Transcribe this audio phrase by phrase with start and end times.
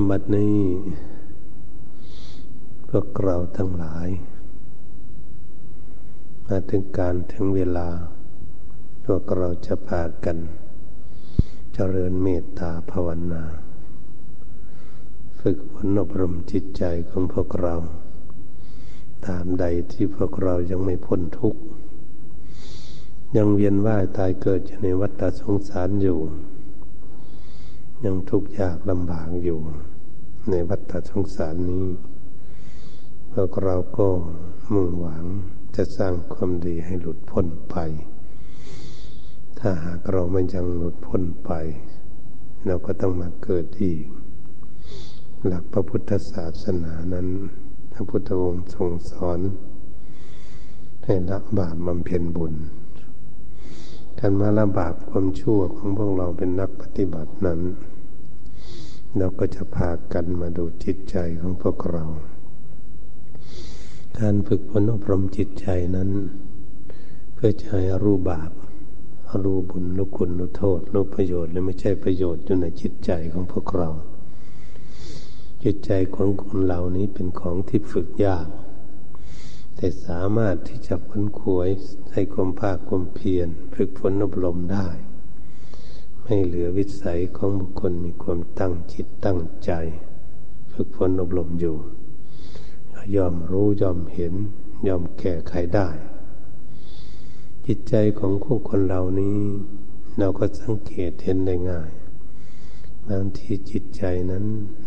[0.00, 0.58] นบัดนี้
[2.88, 4.08] พวกเราทั้งหลาย
[6.46, 7.88] มาถึงการถึงเวลา
[9.04, 10.38] พวกเราจะพากัน
[11.74, 13.44] เจริญเมตตาภาวนา
[15.40, 17.74] ฝึกฝนอบรมจิตใจของพวกเรา
[19.26, 21.60] ตามใดที่พวกเรายังไม่พ้นทุกข์
[23.36, 26.20] ยังเวียนว่ายตายเกิดอยู่ในวัฏสงสารอยู่
[28.04, 29.60] ยังทุกข์ยากลำบากอยู่
[30.50, 31.86] ในวัฏสงสารนี้
[33.32, 34.08] พวกเราก็
[34.72, 35.24] มุ่งหวัง
[35.76, 37.76] จะสร้างความดีให้หลุดพ้นไป
[39.58, 41.50] ถ้าหากเราไม่ยังหลุดพ้นไป
[42.66, 44.04] เราก็ต้องมาเกิดอีก
[45.46, 47.28] หลักพระพุทธศาสนานั้น
[47.92, 49.40] พระพุทธองค์ทรงสอน
[51.04, 52.54] ให้ละบาปบำเพ็ญบุญ
[54.18, 57.60] การมาละบาปความชั่วของพวกเราเป็นนักปฏิบัตินั้น
[59.18, 62.04] เราก็จะพากันมาดูจิตใจของพวกเรา
[64.18, 66.10] การฝึกฝนอบรมจิตใจนั้น
[67.34, 68.50] เพื่อจะให้รู้บาป
[69.44, 73.90] รู้บุญรู้คุณรู้โทษรู้ประโยชน์และไม่ใช่ประโยชน์อยู่ในจิตใจของพวกเรา
[75.64, 78.46] จิตใจของคนเหล่านี้เป็นของที่ฝึกยาก
[79.76, 81.68] แต่สามารถที่จะค้นควย
[82.12, 84.88] ให้ความภาคความเพียรฝึกฝนอบรมได้
[86.26, 89.72] ให้เหลือวิสัยของบุคคลมีความตั้งจิตตั้งใจ
[90.72, 91.76] ฝึกฝนอบรมอยู่
[93.16, 94.34] ยอมรู้ยอมเห็น
[94.86, 95.88] ยอมแก้ไขได้
[97.66, 99.40] จิตใจของคู่คนเหล่านี้
[100.18, 101.90] เราก็สังเกตเห็นได้ง่าย
[103.08, 104.44] บางทีจิตใจนั้น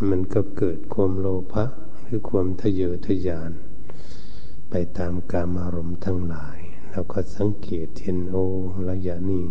[0.09, 1.65] มันก็เกิดความโลภะ
[2.01, 3.51] หรือความทะเยอทะยาน
[4.69, 6.57] ไปตามกามอารมณ์ทั้งหลาย
[6.91, 8.35] เราก็สังเกตเห็นโอ
[8.89, 9.45] ระยะนี้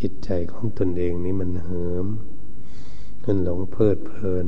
[0.00, 2.06] จิตใจของตนเองนี้มันเหิม
[3.24, 4.46] มันหลงเพลิดเพลิน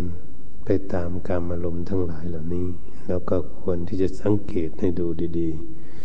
[0.64, 2.68] ไปตามการอารมณ์ทั้งหลายเหล่านี้
[3.06, 5.06] แล้วก็ควรที่จะสังเกตให้ดู
[5.38, 5.50] ดี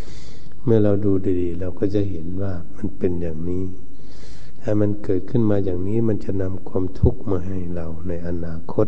[0.03, 3.63] ๆ เมื่อเราดูดีๆ เราก็จะเห็นว่ามันเป็นอย่างนี้
[4.61, 8.87] ถ้ามันเกิดขึ้นมาอย่างนี้มันจะนำความทุกข์มาให้เราในอนาคต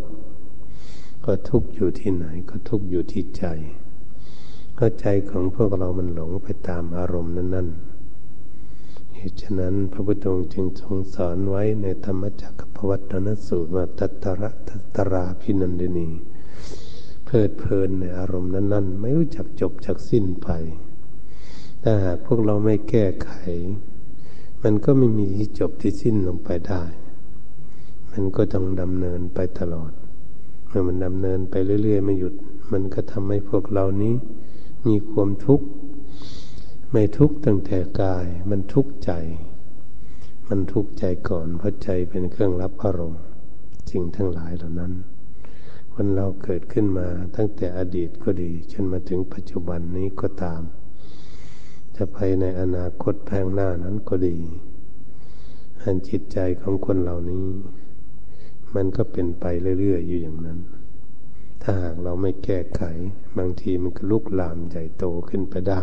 [1.26, 3.46] ก็ทุกข์อยู่ที่ไหนก็ทุกข์อยู่ที่ใจ
[4.78, 7.89] ก็ใจของพวกเรามันหลงไปตามอารมณ์นั้นๆ
[9.22, 16.10] เหตุฉะนั้นพระพุทธองค์จึงทรงสอนไว้ในธรรมจักรพวัตนสูตรว่าตัตระตัตราพินันเดนี
[17.26, 20.50] เพลิดเพลินในอารมณ์นั้น ๆ ไม่รู้จักจบจักสิ้นไป
[21.84, 23.32] ถ้าหากพวกเราไม่แก้ไข
[24.64, 26.84] มันก็ไม่มีที่จบที่สิ้นลงไปได้
[28.12, 29.92] มันก็ต้องดำเนินไปตลอด
[30.68, 31.54] เมื่อมันดำเนินไป
[31.84, 32.34] เรื่อย ๆ ไม่หยุด
[32.72, 34.14] มันก็ทำให้พวกเรานี้
[34.88, 35.66] มีความทุกข์
[36.94, 39.12] ไม่ทุกข์ตั้งแต่กาย มันทุกข์ใจ
[40.48, 43.24] มันทุกข์ใจก่อน เพราะใจเป็นเครื่องรับอารมณ์
[43.90, 44.94] จริงทั้งหลายเหล่านั้น
[45.94, 50.62] คนเราเกิดขึ้นมาตั้งแต่อดีตก็ดี จนมาถึงปัจจุบันนี้ก็ตาม
[51.96, 54.38] จะไปในอนาคตแพงหน้านั้นก็ดี
[55.82, 57.48] อันจิตใจของคนเหล่านี้
[58.76, 59.46] มันก็เป็นไป
[59.80, 60.60] เรื่อยๆอยู่อย่างนั้น
[61.62, 62.82] ถ้าหากเราไม่แก้ไข
[63.38, 65.82] บางทีมันก็ลุกลามใหญ่โตขึ้นไปได้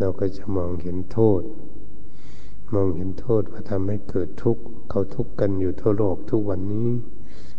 [0.00, 1.42] เราก็จะมองเห็นโทษ
[2.74, 6.88] มองเห็นโทษว่าทำให้เกิดทุกข์เขาทุกข์กันอยู่ทั่วโลกทุกวันนี้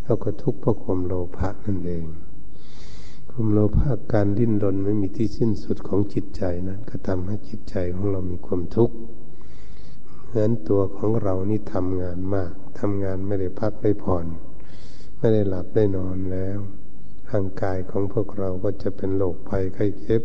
[0.03, 2.05] เขาก็ทุกข์เพราะความโลภะนั่นเอง
[3.29, 8.95] ความโลภะการดิ้นรนไม่มีที่สิ้นสุดของจิตใจนั้นก็ทำให้จิตใจของเรามีความทุกข์
[10.27, 14.25] เหมือนตัวของเรานี่ทำงานมากทำงานไม่ได้พักไม่ผ่อน
[15.17, 16.59] ไม่ได้หลับได้นอนแล้ว
[17.31, 20.21] ร่างกายของพวกเราก็จะเป็นโรคภัยไข้เจ็บ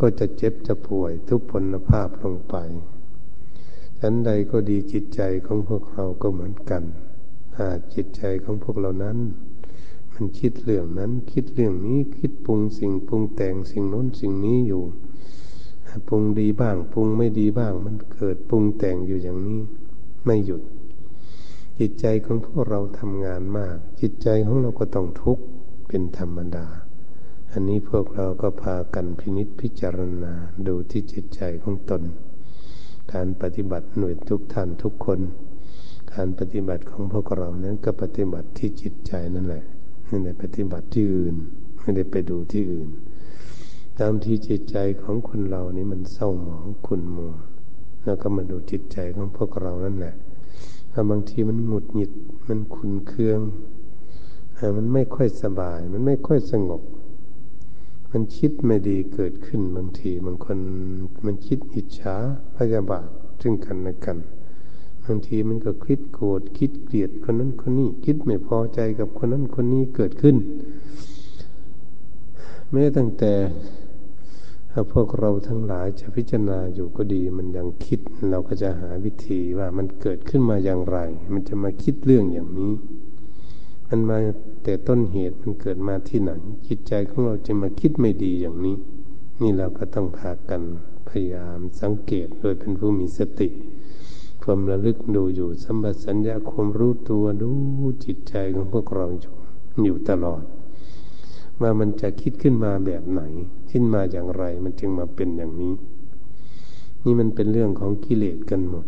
[0.00, 2.56] ก็จะเจ็บจะป่วยทุกพลภาพลงไป
[4.00, 6.82] ฉันใดก็ดีจิตใจของพวกเราก็เหมือนกัน
[7.54, 9.18] ถ้าจิตใจของพวกเรานั้น
[10.12, 14.82] มันคิดเรื่องนั้นคิดเรื่องนี้คิดปรุงสิ่งปรุงแต่งสิ่งโน้นสิ่งนี้อยู่
[16.08, 19.60] ปรุงดีบ้างปรุงไม่ดีบ้าง มันเกิดปรุงแต่งอยู่อย่างนี้
[20.24, 20.62] ไม่หยุด
[21.78, 25.44] จิตใจของพวกเราทำงานมาก จิตใจของเราก็ต้องทุกข์
[25.88, 26.66] เป็นธรรมดา
[27.52, 30.34] อันนี้พวกเราก็พากันพินิษพิจารณา
[30.66, 32.02] ดูที่จิตใจของตน
[33.12, 35.20] การปฏิบัติหน่วยทุกท่านทุกคน
[36.14, 39.64] การปฏิบัติของพวกเรานั้นก็ปฏิบัติที่จิตใจนั่นแหละ
[40.06, 41.36] ไม่ได้ปฏิบัติที่อื่น
[41.80, 42.88] ไม่ได้ไปดูที่อื่น
[43.98, 47.34] ตามที่จิตใจของคนเรานี่มันเศร้าหมองขุ่นมัว
[48.04, 50.14] แล้วก็มาดูจิตใจของพวกเรานั่นแหละ
[50.92, 52.12] ถ้าบางทีมันหงุดหงิด
[52.48, 53.40] มันขุนเคือง
[54.76, 56.82] มันไม่ค่อยสบาย มันไม่ค่อยสงบ
[58.12, 60.58] มันคิดไม่ดีเกิดขึ้นบางทีบางคน
[61.26, 62.16] มันคิดอิจฉา
[62.56, 63.08] พยาบาท
[63.40, 64.18] ซึ่งกันและกัน
[65.04, 70.36] บางทีมันก็คิดโกรธคิดเกลียดคนนั้นคนนี้คิดไม่พอใจกับคนนั้นคนนี้เกิดขึ้น
[72.72, 73.32] แม้ตั้งแต่
[74.70, 78.00] ถ้าพวกเราทั้งหลายจะพิจารณาอยู่ก็ดี มันยังคิด
[78.30, 80.98] เราก็จะหาวิธีว่ามันเกิดขึ้นมาอย่างไร
[81.32, 82.72] มันจะมาคิดเรื่องอย่างนี้
[83.88, 84.16] มันมา
[84.62, 86.30] แต่ต้นเหตุมันเกิดมาที่ไหน
[86.66, 88.76] จิตใจของเราจะมาคิดไม่ดีอย่างนี้
[89.40, 90.62] นี่เราก็ต้องพากัน
[91.08, 93.48] พยายามสังเกตโดยเป็นผู้มีสติ
[94.42, 97.50] ความระลึกดูอยู่สัมปสัญญาความรู้ตัวดู
[98.04, 99.34] จิตใจของพวกเราอยู่
[99.84, 100.42] อยู่ตลอด
[101.60, 103.22] ว่ามันจะคิดขึ้นมาแบบไหน
[103.70, 105.74] ขึ้นมาอย่างไรมันจึงมาเป็นอย่างนี้
[107.04, 108.86] นี่มันเป็นเรื่องของกิเลสกันหมด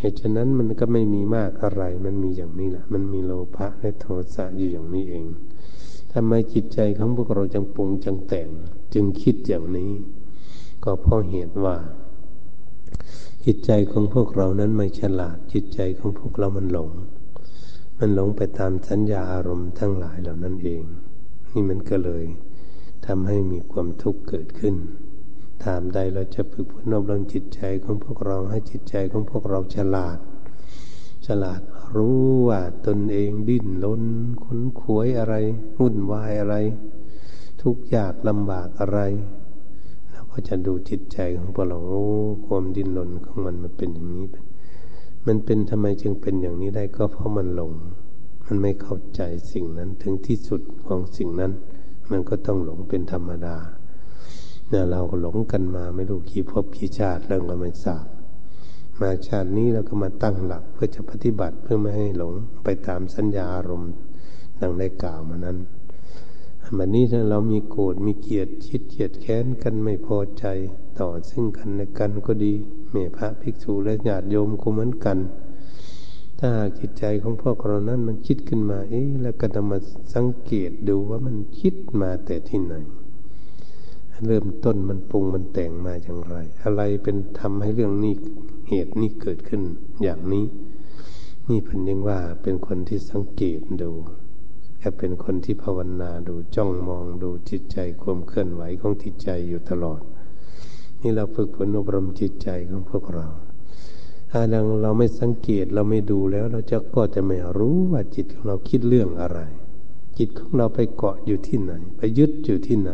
[0.00, 5.26] เหตุฉะนั้นมันก็ไม่มีมากอะไร มันมีอย่างนี้แหละ มันมีโลภะและโทสะอยู่อย่างนี้เอง
[6.12, 8.48] ทำไมจิตใจของพวกเราจังปรุงจังแต่ง
[8.94, 9.92] จึงคิดอย่างนี้
[10.84, 11.76] ก็เพราะเหตุว่า
[13.44, 16.90] จิตใจของพวกเรานั้นไม่ฉลาด จิตใจของพวกเรามันหลง
[17.98, 20.82] มันหลงไปตามสัญญาอารมณ์ทั้งหลายเหล่านั้นเอง
[21.50, 22.24] นี่มันก็เลย
[23.06, 24.74] ทำให้มีความทุกข์เกิดขึ้น
[25.64, 30.18] ถามใดเราจะฝึกฝนอบรมจิตใจของพวกเราให้จิตใจของพวกเราฉลาด
[31.26, 31.60] ฉลาด
[31.96, 34.02] รู้ว่าตนเองดิ้นรน
[34.42, 35.34] คุ้นขวยอะไร
[35.78, 36.56] วุ่นวายอะไร
[37.60, 39.00] ทุกข์ยากลำบากอะไร
[40.10, 42.02] เราก็จะดูจิตใจของพวกเราโอ้
[42.46, 44.26] ความดิ้นรนของมันมันเป็นอย่างนี้
[45.26, 47.72] มันเป็นทำไมจึงเป็นอย่างนี้ได้ก็เพราะมันหลง
[48.44, 49.20] มันไม่เข้าใจ
[49.52, 51.52] สิ่งนั้นถึงที่สุดของสิ่งนั้น
[52.10, 53.56] มันก็ต้องหลงเป็นธรรมดา
[54.70, 58.06] เนี่ยเราหลงกันมาไม่รู้กี่ภพกี่ชาติแล้วก็ไม่ทราบ
[59.00, 62.32] มาชาตินี้เราก็มาตั้งหลักเพื่อจะปฏิบัติเพื่อไม่ให้หลง
[62.64, 63.92] ไปตามสัญญาอารมณ์
[64.60, 65.58] ดังได้กล่าวมานั้น
[66.78, 70.44] บัดนี้ถ้าเรามีโกรธมีเกลียดชิดเกียดแค้นกันไม่พอใจ
[71.00, 72.54] ต่อซึ่งกันและกันก็ดี
[72.90, 75.18] เมพระภิกษุและญาติโยมก็เหมือนกัน
[76.38, 79.78] ถ้าหากจิตใจของพวกเรานั้นมันคิดขึ้นมา เอ๊ะแล้วก็ต้องมา
[80.14, 82.74] สังเกตดูว่ามันคิดมาแต่ที่ไหน
[84.26, 88.14] เริ่มต้นมันปรุงมันแต่งมาอย่างไร อะไรเป็นทำให้เรื่องนี้
[88.68, 89.62] เหตุนี้เกิดขึ้น
[90.02, 90.44] อย่างนี้
[91.48, 93.90] นี่เป็นยังว่าเป็นคนที่สังเกตดู
[94.78, 100.00] แค่เป็นคนที่ภาวนาดูจ้องมองดูจิตใจความเคลื่อนไหวของจิตใจอยู่ตลอด
[101.00, 103.26] นี่เราฝึกฝนอบรมจิตใจของพวกเรา
[104.30, 109.40] ถ้าเราเราไม่สังเกตเราไม่ดูแล้ว เราจะก็จะไม่รู้ว่าจิตของเราคิดเรื่องอะไร
[110.18, 112.90] จิตของเราไปเกาะอยู่ที่ไหน ไปยึดอยู่ที่ไหน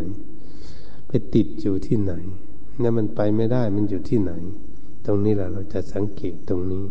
[1.09, 2.13] ไปติดอยู่ที่ไหน
[2.83, 4.33] นั่นมันไปไม่ได้มันอยู่ที่ไหน
[5.07, 6.85] ตรงนี้แหละเราจะสังเกตตรงนี้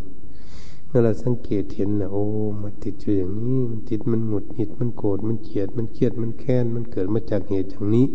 [0.86, 2.24] เมื่อเราสังเกตเห็นนะโอ้
[2.62, 8.06] มันติดอยู่อย่างนี้มันติดมันหงุดหงิดมันโกรธมันเกลียดมันเครียดมันแค้นมันเกิดมาจากเหตุอย่างนี้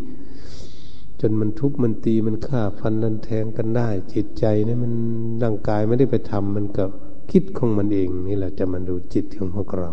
[1.19, 4.93] จนมันทุบมันตีมันฆ่าฟันนันแทงกันได้ จิตใจเนี่ยมัน
[5.43, 6.85] ร่างกายไม่ได้ไปทำมันก็
[7.31, 9.91] คิดของมันเองนี่แหละจะมาดูจิตของพวกเรา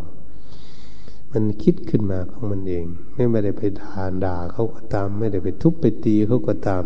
[1.32, 2.84] มันคิดขึ้นมาของมันเอง
[3.32, 6.84] ไม่ได้ไปด่าด่าเขาก็ตาม ไม่ได้ไปทุบไปตีเขาก็ตาม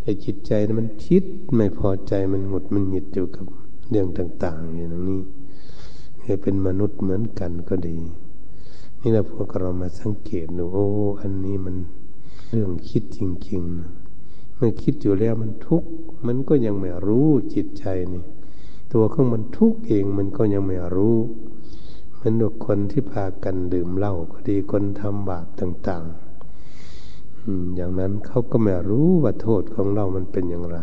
[0.00, 1.24] แต่จิตใจมันคิด
[1.56, 3.46] ไม่พอใจมันหงุดมันหงิดอยู่กับ
[3.90, 5.20] เรื่องต่างๆอย่างนี้
[6.22, 7.98] ให้เป็นมนุษย์เหมือนกันก็ดี
[9.00, 10.86] นี่เราพวกเรามาสังเกตดูโอ้
[11.20, 11.76] อันนี้มัน
[12.50, 15.90] เรื่องคิดจริงๆเมื่อคิดอยู่แล้วมันทุกข์
[16.26, 18.22] มันก็ยังไม่รู้จิตใจนี่
[18.92, 21.16] ตัวของมันทุกข์เองมันก็ยังไม่รู้
[22.26, 26.04] มนดูคนที่พากันดื่มเหล้าก็ดีคนทำบาปต่าง
[26.90, 30.78] ๆ อย่างนั้นเขาก็ไม่รู้ว่าโทษของเรามันเป็นอย่างไร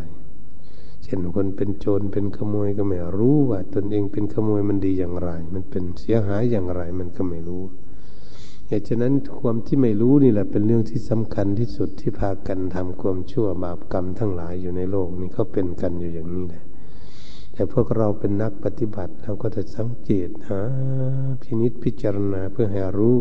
[1.03, 7.63] เช่นคนเป็นโจรเป็นขโมยก็ไม่รู้ว่า ตนเองเป็นขโมยมันดีอย่างไร มันเป็นเสียหายอย่างไร มันก็ไม่รู้
[8.67, 16.63] เหตุฉะนั้นความที่ไม่รู้นี่แหละเป็นเรื่องที่สำคัญที่สุดที่พากันทำความชั่วบาปกรรมทั้งหลายอยู่ในโลกนี้เขาเป็นกันอยู่อย่างนี้แหละ
[17.53, 20.61] แต่พวกเราเป็นนักปฏิบัติเราก็จะสังเกตหา
[21.41, 23.17] พินิษพิจารณาเพื่อให้รู้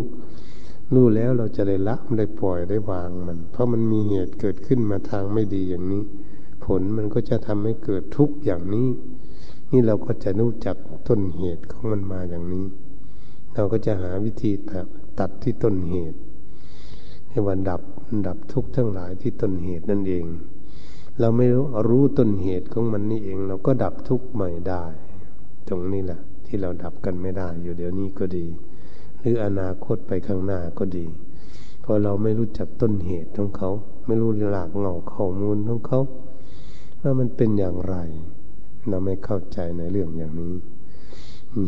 [0.94, 6.02] รู้แล้วเราจะได้ละได้ปล่อยได้วางมัน เพราะมันมีเหตุเกิดขึ้นมาทางไม่ดีอย่างนี้
[6.64, 8.88] ผลมันก็จะทำให้เกิดทุกข์อย่างนี้
[9.70, 10.76] นี่เราก็จะรู้จัก
[11.08, 12.66] ต้นเหตุของมันมาอย่างนี้
[13.54, 14.86] เราก็จะหาวิธีตัด
[15.18, 16.18] ตัดที่ต้นเหตุ
[17.30, 17.80] ให้วันดับ
[18.26, 20.24] ดับทุกข์ทั้งหลายที่ต้นเหตุนั่นเอง
[21.22, 24.84] เราไม่รู้รู้ต้นเหตุของมันนี่เอง เราก็ดับทุกข์ใหม่ได้
[25.68, 28.46] ตรงนี้แหละ ที่ที่เราดับกันไม่ได้ อยู่เดี๋ยวนี้ก็ดี
[29.20, 31.06] หรืออนาคตไปข้างหน้าก็ดี
[31.80, 33.70] เพราะเราไม่รู้จักต้นเหตุของเขา
[34.06, 36.00] ไม่รู้หลักเงาข้อมูลของเขา
[37.00, 37.96] ว่ามันเป็นอย่างไร
[38.88, 40.54] เราไม่เข้าใจในเรื่องอย่างนี้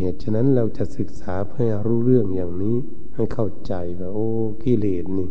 [0.00, 2.76] เหตุฉะนั้นเราจะศึกษาเพื่อรู้เรื่องอย่างนี้
[3.14, 4.28] ให้เข้าใจว่าโอ้
[4.62, 5.28] กิเลสนี่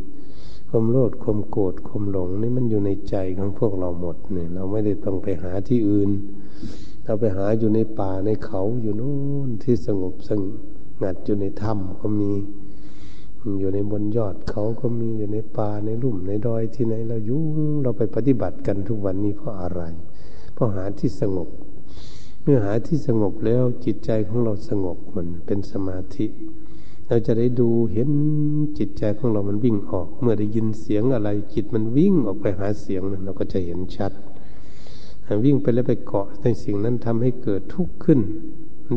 [0.75, 6.09] ความโลดความโกรธความหลงนี่มันอยู่ในใจของพวกเราหมดเนี่ย เราไม่ได้ต้องไปหาที่อื่น
[7.05, 10.31] เราไปหาอยู่ในป่าในเขาอยู่นู่นที่สงบส
[11.01, 12.31] งัดอยู่ในถ้ำก็มี
[13.59, 17.45] อยู่ในบนยอดเขาก็มีอยู่ในป่าในลุ่มในดอยที่ไหน เรายุ่ง
[17.83, 19.81] เราไปปฏิบัติกันทุกวันนี้เพราะอะไร
[20.53, 21.49] เพราะหาที่สงบ
[22.43, 26.27] เมื่อหาที่สงบแล้วจิตใจของเราสงบมันเป็นสมาธิ
[27.07, 28.09] เราจะได้ดูเห็น
[28.77, 34.11] จิตใจของเรามันวิ่งออก เมื่อได้ยินเสียงอะไร จิตมันวิ่งออกไปหาเสียงนั้นเราก็จะเห็นชัด
[35.45, 38.19] วิ่งไปแล้วไปเกาะในสิ่งนั้นทำให้เกิดทุกข์ขึ้น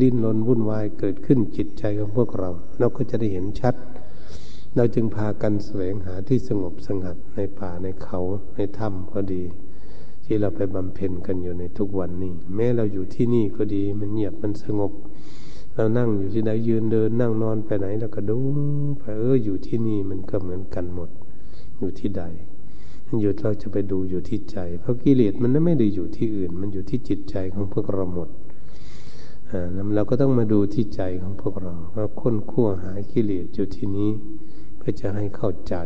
[0.01, 3.75] ดิ้นรนวุ่นวายเกิดขึ้นจิตใจของพวกเรา เราก็จะได้เห็นชัด
[4.77, 8.21] เราจึงพากันแสวงหาที่สงบสงัดในป่าในเขา
[8.55, 9.43] ในถ้ำก็ดี
[10.25, 14.93] ที่เราไปบำเพ็ญกันอยู่ในทุกวันนี้ แม้เราอยู่ที่นี่ก็ดีมันเงียบมันสงบ
[15.77, 18.39] เรานั่งอยู่ที่ไหนยืนเดิน นั่งนอนไปไหนเราก็ดู
[18.99, 21.11] ไปเอออยู่ที่นี่มันก็เหมือนกันหมด
[21.79, 22.23] อยู่ที่ใด
[23.21, 28.29] อยู่เราจะไปดูอยู่ที่ใจ เพราะกิเลสมันไม่ได้อยู่ที่อื่น มันอยู่ที่จิตใจของพวกเราหมด
[29.51, 34.11] อ่าเราก็ต้องมาดูที่ใจของพวกเราว่าค้นคั่วหากิเลสอยู่ที่นี้
[34.77, 35.77] เพื่อจะให้เข้าใจ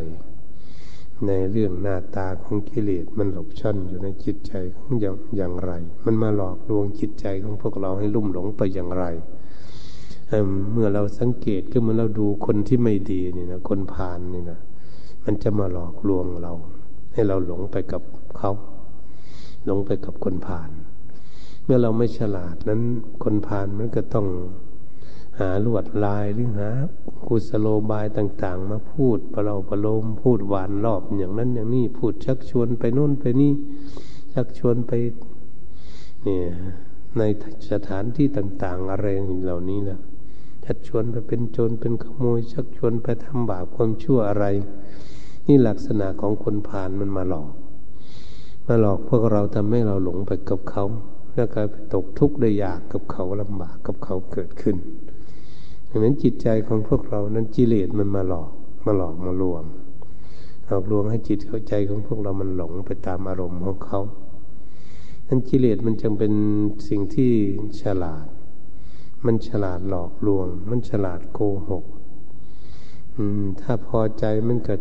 [1.27, 5.71] ในเรื่องหน้าตาของกิเลสมันหลบช่อนอยู่ในจิตใจของอย่างอย่างไร
[6.05, 9.05] มันมาหลอกลวงจิตใจของพวกเราให้ลุ่มหลงไปอย่างไร
[10.71, 14.59] เมื่อเราสังเกตก็เมื่อเราดูคนที่ไม่ดีนี่นะคนพาลนี่นะ
[15.23, 16.53] มันจะมาหลอกลวงเรา
[17.13, 18.01] ให้เราหลงไปกับ
[18.37, 18.51] เขา
[19.65, 20.69] หลงไปกับคนพาล
[21.63, 22.81] เมื่อเราไม่ฉลาดนั้น
[23.23, 24.27] คนพาลมันก็ต้อง
[25.39, 26.69] หาลวดลายหรือหา
[27.27, 33.53] กุศโลบายต่าง ๆ มาพูดประเราประโลมพูดหวานรอบอย่างนั้นอย่างนี้พูดชักชวนไปโน่นไปนี่
[34.33, 34.91] ชักชวนไป
[36.23, 36.43] เนี่ย
[37.17, 37.21] ใน
[37.71, 39.07] สถานที่ต่าง ๆ อะไร
[39.45, 39.99] เหล่านี้แหละ
[40.65, 44.45] ชักชวนไปเป็นโจรเป็นขโมยชักชวนไปทำบาปความชั่วอะไร
[45.47, 47.51] นี่ลักษณะของคนผ่านมันมาหลอก
[48.67, 50.83] มาหลอกพวกเราทำให้เราหลงไปกับเขา
[51.35, 54.75] แล้วก็ไปตกทุกข์ได้ยากกับเขาลำบากกับเขาเกิดขึ้น
[55.89, 58.51] ดังนั้นจิตใจของพวกเรานั้นกิเลสมันมาหลอก
[58.85, 59.63] มาหลอกมาลวง
[60.67, 64.01] หลอกลวงให้จิตเข้าใจของพวกเรามันหลงไปตามอารมณ์ของเขา
[65.27, 66.33] นั้นกิเลสมันจึงเป็น
[66.87, 67.31] สิ่งที่
[67.81, 68.25] ฉลาด
[69.25, 71.85] มันฉลาดหลอกลวง มันฉลาดโกหก
[73.15, 74.75] อืมถ้าพอใจมันก็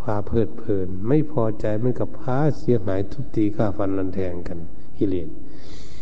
[0.00, 4.58] พาเพลิดเพลิน ไม่พอใจมันก็พาเสียหายทุบตีฆ่าฟันรันแทงกัน
[4.98, 5.28] กิเลส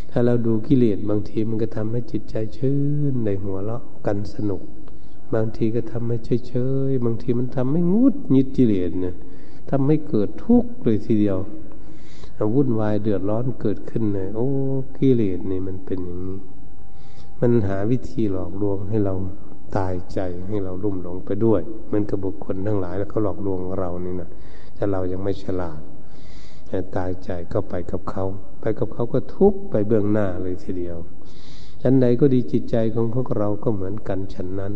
[0.09, 2.77] ถ้าเราดูกิเลสบางทีมันก็ทำให้จิตใจชื่
[3.11, 4.61] นในหัวเราะกันสนุก
[5.33, 6.17] บางทีก็ทำให้
[6.47, 6.53] เฉ
[6.89, 9.15] ยๆบางทีมันทำให้งุดยิดกิเลสเนี่ย
[9.69, 11.37] ทำให้เกิดทุกข์เลยทีเดียว
[12.53, 14.47] วุ่นวายเดือดร้อนเกิดขึ้นเลยโอ้
[14.97, 16.39] กิเลสนี่มันเป็นอย่างนี้
[17.41, 19.13] มันหาวิธีหลอกลวงให้เรา
[19.77, 24.29] ตายใจให้เราลุ่มหลงไปด้วย มันกับบุคคลทั้งหลายแล้วเขาหลอกลวงเรานี่นะ
[24.77, 25.81] ถ้าเรายังไม่ฉลาด
[26.95, 28.25] ตายใจก็ไปกับเขา
[28.61, 30.97] ไปกับเขาก็ทุกไปเบื้องหน้าเลยทีเดียว
[31.81, 34.73] ชั้นใดก็ดีจิตใจของพวกเราก็เหมือนกันฉันนั้น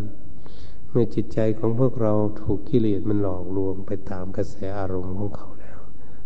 [0.89, 5.79] เมื่อจิตใจของพวกเราถูกกิเลสมันหลอกลวงไปตามกระแสอารมณ์ของเขาแล้ว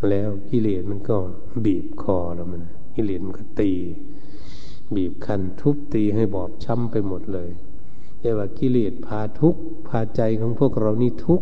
[0.10, 1.18] แล้วกิเลสมันก็
[1.66, 2.62] บีบคอแล้วมัน
[2.96, 3.72] กิเลสมันก็ตี
[4.96, 7.50] บีบคั้นทุบตีให้บอบช้ำไปหมดเลย
[8.20, 9.56] เรียกว่ากิเลสพาทุก
[9.88, 11.42] พาใจของพวกเรานี่ทุก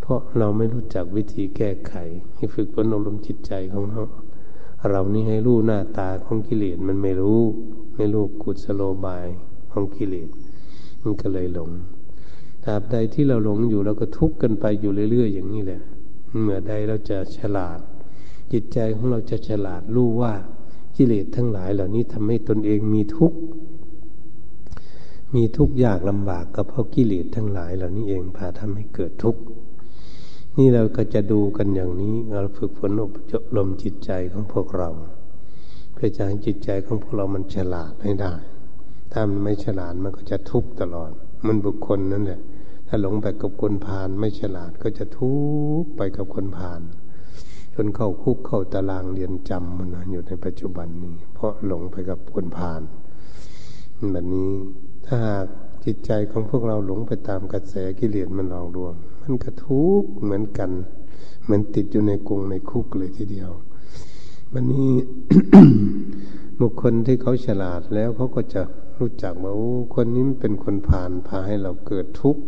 [0.00, 1.94] เพราะเราไม่รู้จักวิธีแก้ไข
[2.34, 4.02] ให้ฝึกฝนอารมณ์จิตใจของเรา
[4.90, 7.42] เรานี่ให้รู้หน้าตาของกิเลสมันไม่รู้
[7.96, 9.26] ไม่รู้กุศโลบาย
[9.72, 10.28] ของกิเลส
[11.02, 11.70] มันก็เลยหลง
[12.64, 15.80] ตราบใดที่เราหลงอยู่เราก็ทุกข์กันไปอยู่เรื่อย ๆ อย่างนี้แหละ
[16.42, 17.78] เมื่อใดเราจะฉลาด
[18.52, 20.32] จิตใจของเราจะฉลาดรู้ว่า
[20.96, 23.38] กิเลสทั้งหลายเหล่านี้ทำให้ตนเองมีทุกข์
[25.34, 29.42] มีทุกข์ยากลำบากก็เพราะกิเลสทั้งหลายเหล่านี้เองพาทำให้เกิดทุกข์
[30.58, 33.12] นี่เราก็จะดูกันอย่างนี้เราฝึกฝนอบ
[33.56, 34.90] รมจิตใจของพวกเรา
[35.92, 38.34] เพื่อจะให้จิตใจของพวกเรามันฉลาดให้ได้
[39.12, 41.10] ถ้ามันไม่ฉลาดมันก็จะทุกข์ตลอด
[41.46, 42.40] มันบุคคลนั่นแหละ
[42.88, 45.32] ถ้าหลงไปกับคนพาลไม่ฉลาดก็จะทุ
[45.82, 46.80] กข์ไปกับคนพาล
[47.76, 52.82] จนเข้าคุกเข้าตารางเรียนจำมันอยู่ในปัจจุบันนี้ เพราะหลงไปกับคนพาล
[54.12, 54.50] แบบนี้
[55.06, 55.46] ถ้าหาก
[55.84, 60.70] จิตใจของพวกเราหลงไปตามกระแสกิเลสมันหลอกลวง มันก็ทุกเหมือนกัน
[61.48, 63.50] มือนติดอยู่ในกรงในคุกเลยทีเดียว
[64.52, 64.90] วันนี้
[66.60, 68.62] บุคคลที่เขาฉลาดแล้วเขาก็จะ
[68.98, 72.42] รู้จักว่าโอ้คนนี้เป็นคนผ่านพาให้เราเกิดทุกข์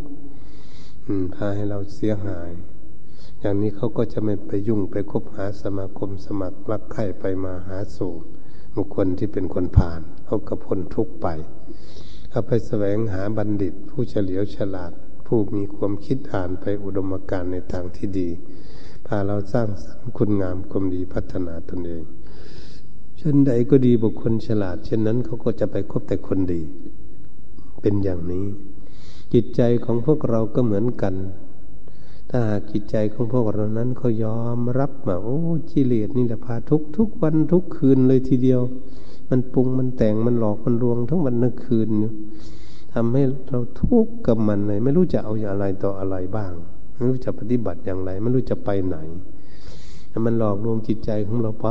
[1.34, 2.50] พาให้เราเสียหาย
[3.40, 8.12] อย่างนี้เขาก็จะไม่ไปยุ่งไปคบหาสมาคมสมัครรักใคร่ไปมาหาสู่
[8.76, 11.26] บุคคลที่เป็นคนผ่านเขาก็พ้นทุกข์ไป
[12.30, 14.92] เขาไปแสวงหาบัณฑิต ผู้เฉลียวฉลาด
[15.26, 18.28] ผู้มีความคิดอ่านไปอุดมการณ์ในทางที่ดี
[19.06, 22.02] พาเราสร้างสรรค์คุณงามความดีพัฒนาตนเอง
[23.18, 26.62] เช่นใดก็ดีบุคคลฉลาด เช่นนั้นเขาก็จะไปคบแต่คนดี
[27.82, 28.46] เป็นอย่างนี้
[29.32, 31.14] จิตใจของพวกเราก็เหมือนกัน
[32.30, 35.38] ถ้าหากจิตใจของพวกเรานั้นเขายอมรับมาโอ้
[35.70, 38.60] จิเลสนี่แหละพาทุกทุกวันทุกคืนเลยทีเดียว
[39.30, 42.12] มันปรุงมันแต่งมันหลอกมันลวงทั้งวันทั้งคืนอยู่
[42.94, 46.52] ทำให้เราทุกข์กับมันเลย ไม่รู้จะเอาอย่างไรต่ออะไรบ้าง
[46.92, 48.98] ไม่รู้จะปฏิบัติอย่างไร ไม่รู้จะไปไหน
[50.26, 51.66] มันหลอกลวงจิตใจของเราไป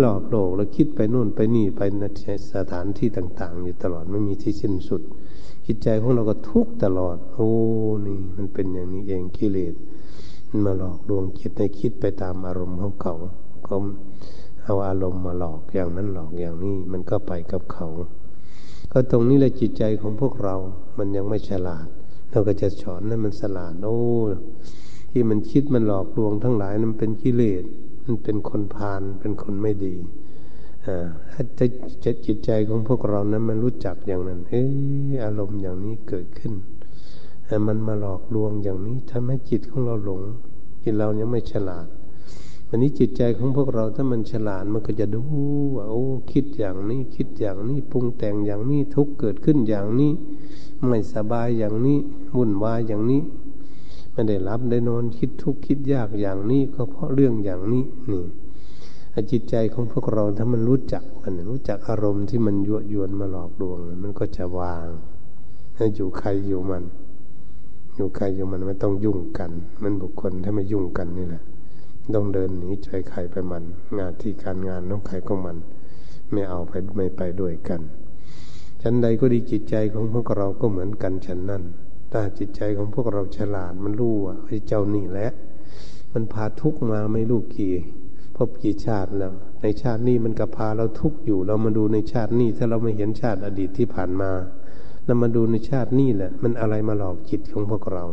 [0.00, 2.02] หลอกโลกแล้วคิดไปโน่นไปนี่ไปน
[2.54, 5.02] สถานที่ต่าง ๆ อยู่ตลอดไม่มีที่สิ้นสุด
[5.66, 7.48] จิตใจของเราก็ทุกข์ตลอด โอ้
[8.06, 9.74] นี่ มันเป็นอย่างนี้เองกิเลส
[10.64, 13.14] มาหลอกลวงจิตให้คิดไปตามอารมณ์ของเขา
[13.64, 13.78] เขา
[14.64, 17.86] เอาอารมณ์มาหลอกอย่างนั้นหลอกอย่างนี้ มันก็ไปกับเขา
[18.92, 20.54] ก็ตรงนี้แหละจิตใจของพวกเรา
[20.98, 21.86] มันยังไม่ฉลาด
[22.30, 23.98] เราก็จะสอนให้มันฉลาดโอ้
[25.10, 27.64] ที่มันคิดมันหลอกลวงทั้งหลายมันเป็นกิเลส
[28.04, 29.94] มันเป็นคนพาลเป็นคนไม่ดี
[30.84, 31.42] ถ้า
[32.04, 36.52] จะจิตใจของพวกเรานั้นมันรู้จักอย่างนั้น เอออารมณ์อย่างนี้เกิดขึ้น
[37.66, 40.20] มันมาหลอกลวงอย่างนี้ทำให้จิตของเราหลง
[40.82, 41.86] จิตเรายังไม่ฉลาด
[42.68, 45.22] วันนี้จิตใจของพวกเราถ้ามันฉลาดมันก็จะดู
[45.76, 50.12] ว่าโอ้คิดอย่างนี้ คิดอย่างนี้ปรุงแต่งอย่างนี้ทุกเกิดขึ้นอย่างนี้
[50.88, 51.98] ไม่สบายอย่างนี้
[52.36, 53.22] วุ่นวายอย่างนี้
[54.12, 58.24] ไม่ได้รับได้นอนคิดทุกข์คิดยากอย่างนี้ก็เพราะเรื่องอย่างนี้นี่
[59.30, 64.86] จิตใจของพวกเราถ้ามันรู้จักมันรู้จักอารมณ์ที่มันยั่วยวนมาหลอกลวง มันก็จะวาง
[65.76, 66.84] ให้อยู่ใครอยู่มัน
[67.96, 69.50] อยู่ใครอยู่มันไม่ต้องยุ่งกัน
[69.82, 71.42] มันบุคคลถ้าไม่ยุ่งกันนี่แหละ
[72.14, 73.64] ต้องเดินหนีใจใครไปมัน
[73.98, 75.56] งานที่การงานน้องใครก็มัน
[76.32, 77.80] ไม่เอาไปไม่ไปด้วยกัน
[78.82, 81.62] ฉันใดก็ดีจิตใจของพวกเราก็เหมือนกันฉันนั่น
[82.12, 85.28] ถ้าจิตใจของพวกเราฉลาดมันรู้ว่าไอ้เจ้านี่แหละ
[86.12, 87.74] มันพาทุกมาไม่รู้กี่
[88.46, 94.30] บกี่ชาติแล้ว ในชาตินี้มันก็พาเราทุกอยู่ เรามาดูในชาตินี้ถ้าเราไม่เห็นชาติอดีตที่ผ่านมา
[95.06, 98.04] เรามาดูในชาตินี้แหละ มันอะไรมาหลอกจิตของพวกเรา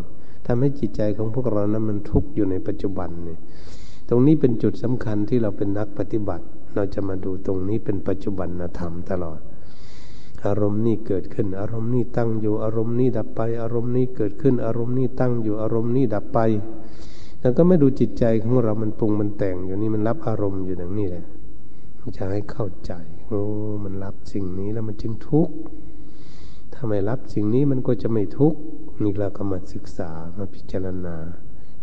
[0.45, 3.39] ทำให้จิตใจของพวกเรานั้นมันทุกข์อยู่ในปัจจุบันเนี่ย
[4.09, 9.39] ตรงนี้เป็นจุดสำคัญที่เราเป็นนักปฏิบัติ เราจะมาดูตรงนี้เป็นปัจจุบันธรรมตลอด
[10.45, 16.39] อารมณ์นี้เกิดขึ้น อารมณ์นี้ตั้งอยู่ อารมณ์นี้ดับไป อารมณ์นี้เกิดขึ้น อารมณ์นี้ตั้งอยู่ อารมณ์นี้ดับไป
[17.41, 21.25] แล้วก็ไม่ดูจิตใจของเรา มันปรุงมันแต่งอยู่นี่มันรับอารมณ์อยู่อย่างนี้แหละ
[21.99, 22.93] มันจะให้เข้าใจ
[23.28, 23.41] โอ้
[23.84, 25.56] มันรับสิ่งนี้แล้วมันจึงทุกข์
[26.73, 28.60] ถ้าไม่รับสิ่งนี้มันก็จะไม่ทุกข์
[29.04, 31.15] นี่เราก็มาศึกษามาพิจารณา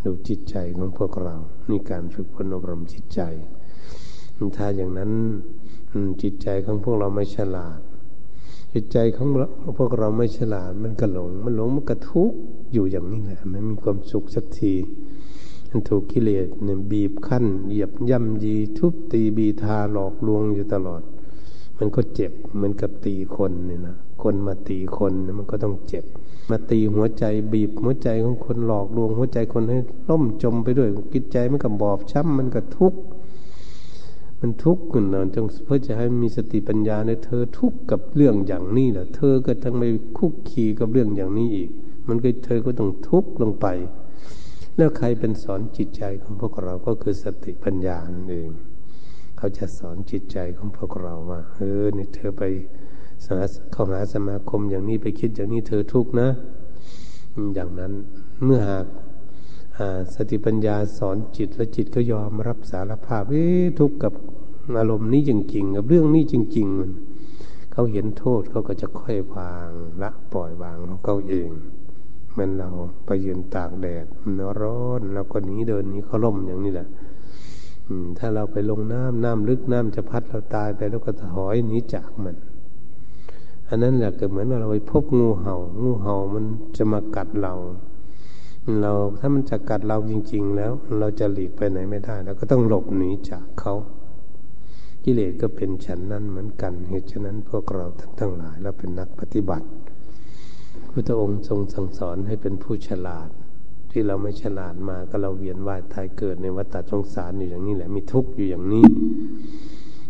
[0.05, 1.37] ดูจิตใจของพวกเรา
[1.71, 3.21] นี่การฝึกพนอบรมจิตใจ
[4.57, 5.11] ถ้าอย่างนั้น
[6.23, 7.81] จิตใจของพวกเราไม่ฉลาด
[8.75, 9.29] จิตใจของ
[9.79, 12.37] พวกเราไม่ฉลาด มันก็หลง มันหลงมันก็ทุกข์
[12.73, 14.75] อยู่อย่างนี้แหละไม่มีความสุขสักที
[15.89, 21.03] ถูกกิเลสเนี่ยบีบคั้น เหยียบย่ำยีทุบตีบีทาหลอกลวงอยู่ตลอด
[21.79, 26.05] มันก็เจ็บเหมือนกับตีคนเนี่ยนะคนมาตีคนมันก็ต้องเจ็บ
[26.51, 33.01] มาตีหัวใจบีบหัวใจของคนหลอกลวงหัวใจคนให้ล่มจมไปด้วยจิตใจมันก็บอบช้ำมันก็ทุกข์
[34.41, 39.85] มันทุกข์กันนะจงเพื่อจะให้มีสติปัญญาในเธอทุกข์กับเรื่องอย่างนี้แหละเธอก็ทั้งไป
[40.19, 41.71] คุกคีกับเรื่องอย่างนี้อีก
[42.09, 43.67] มันก็เธอก็ต้องทุกข์ลงไป
[44.77, 48.51] แล้วใครเป็นสอนจิตใจของพวกเราก็คือสติปัญญานั่นเอง
[49.39, 52.43] เขาจะสอนจิตใจของพวกเราว่าเออเนี่ยเธอไป
[53.73, 56.29] เข้าหาสมาคมอย่างนี้ไปคิดอย่างนี้เธอทุกข์นะ
[57.55, 57.93] อย่างนั้น
[58.45, 58.87] เมื่อหาก
[60.15, 63.45] สติปัญญาสอนจิตและจิตก็ยอมรับสารภาพเอ๊
[63.81, 64.13] ทุกข์กับ
[64.79, 66.69] อารมณ์นี้จริงๆกับเรื่องนี้จริง
[67.19, 69.71] ๆ เขาเห็นโทษเขาก็จะค่อยวาง
[70.03, 71.51] ละปล่อยวางของเขาเอง
[72.37, 72.69] มือนเรา
[73.07, 76.89] ไปยืนตากแดดมันร้อนเราก็หนีเดินนี้เขาล่มอย่างนี้แหละ
[78.19, 82.37] ถ้าเราไปลงน้ำน้ำลึกน้ำจะพัดเราตายไปแล้วก็ถอยหนีจากมัน
[83.69, 86.45] อันนั้นแหละก็เหมือนเราไปพบงูเห่า งูเห่ามัน
[86.77, 87.55] จะมากัดเรา
[88.81, 93.75] เราถ้ามันจะกัดเราจริง ๆ แล้ว เราจะหลีกไปไหนไม่ได้เราก็ต้องหลบหนีจากเขา
[95.05, 99.67] กิเลสก็เป็นฉันนั้นเหมือนกันเหตุฉะนั้นพวกเราทั้งทั้งหลายเราเป็นนักปฏิบัติ
[100.99, 103.29] พุทธองค์ทรงสั่งสอนให้เป็นผู้ฉลาด
[103.91, 108.87] ที่เราไม่ฉลาดมาก็เราเวียนว่ายตายเกิดในวัฏฏะสงสารอยู่อย่างนี้แหละมีทุกข์อยู่อย่างนี้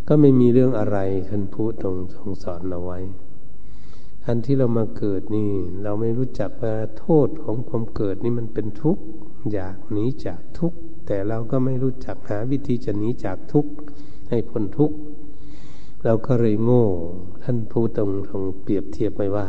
[0.09, 2.99] ก็ไม่มีเรื่องอะไรท่านพูดตรงทรงสอนเอาไว้
[4.27, 5.51] อันที่เรามาเกิดนี่
[5.83, 9.03] เราไม่รู้จักว่าโทษของความเกิดนี่มันเป็นทุกข์
[9.53, 13.71] อยากหนีจากทุกข์แต่เราก็ไม่รู้จักหาวิธีจะหนีจากทุกข์
[14.29, 14.97] ให้พ้นทุกข์
[16.05, 16.87] เราก็เลยโง่
[17.43, 19.49] ท่านพูดตรงทรงเปรียบเทียบไว้ว่า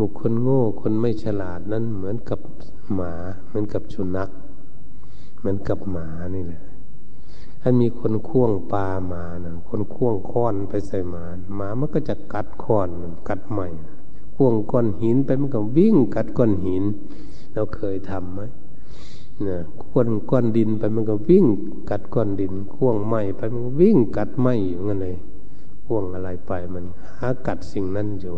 [0.00, 2.40] บุคคลโง่คนไม่ฉลาดนั้นเหมือนกับ
[2.94, 3.12] หมา
[3.48, 4.30] เหมือนกับชุนัก
[5.38, 6.62] เหมือนกับหมานี่แหละ
[7.60, 11.24] ถ้ามีคนข่วงปลาหมานะคนข่วงค้อนไปใส่หมา
[11.56, 12.88] หมามันก็จะกัดค้อน
[13.28, 13.68] กัดใหม่
[14.36, 16.84] ข่วงก้อนหินไปมันก็วิ่งกัดก้อนหิน
[17.52, 18.40] เราเคยทำไหม
[19.46, 21.46] นะข่วงก้อนดินไปมันก็วิ่ง
[21.90, 25.16] กัดก้อนดินข่วงไม้ไปมันก็วิ่งกัดไม้อยู่งั้นเลย
[25.84, 26.84] ข่วงอะไรไปมัน
[27.18, 28.34] หากัดสิ่งนั้นอยู่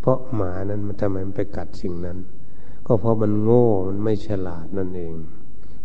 [0.00, 2.18] เพราะหมานั้นมันทำไมมันไปกัดสิ่งนั้น
[2.86, 5.14] ก็เพราะมันโง่มันไม่ฉลาดนั่นเอง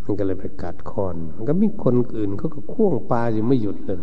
[0.04, 3.98] มันก็เลยไปกัดคอนมันก็มีคนอื่นเขาก็ข่วงปลาอยู่ไม่หยุดเลย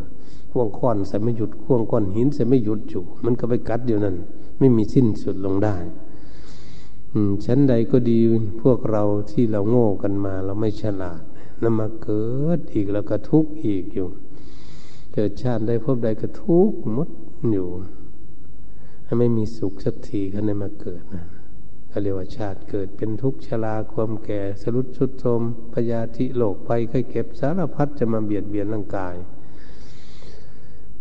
[0.53, 4.16] ข่วงคอนใส่ไม่หยุดข่วงก้อนหินใส่ไม่หยุดอยู่มันก็ไปกัดอยู่นั่น
[4.59, 5.77] ไม่มีสิ้นสุดลงได้
[7.44, 8.18] ชั้นใดก็ดี
[8.62, 11.22] พวกเราที่เราโง่กันมา เราไม่ฉลาด
[11.62, 12.25] นำมาเกิ
[12.57, 14.09] ดอีกแล้วก็ทุกข์อีกอยู่
[15.12, 17.09] เกิดชาติใดพบใดก็ทุกข์มด
[17.53, 17.68] อยู่
[19.18, 21.27] ไม่มีสุขสักทีก็ได้มาเกิดนะ
[21.90, 25.42] ก็เรียกว่าชาติเกิดเป็นทุกข์ชราความแก่สรุดชุดโทม
[25.75, 29.16] พยาธิโลกภัยไข้เก็บสารพัดจะมาเบียดเบียนร่างกาย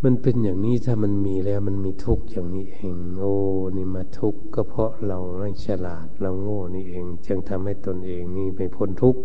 [0.04, 3.36] มันเป็นอย่างนี้ถ้ามันมีแล้วมันมีทุกข์อย่างนี้เองโอ้
[3.78, 9.22] นี่มาทุกข์ก็เพราะเราไม่ฉลาดเราโง่นี่เอง จึงทำให้ตนเองนี่ไม่พ้นทุกข์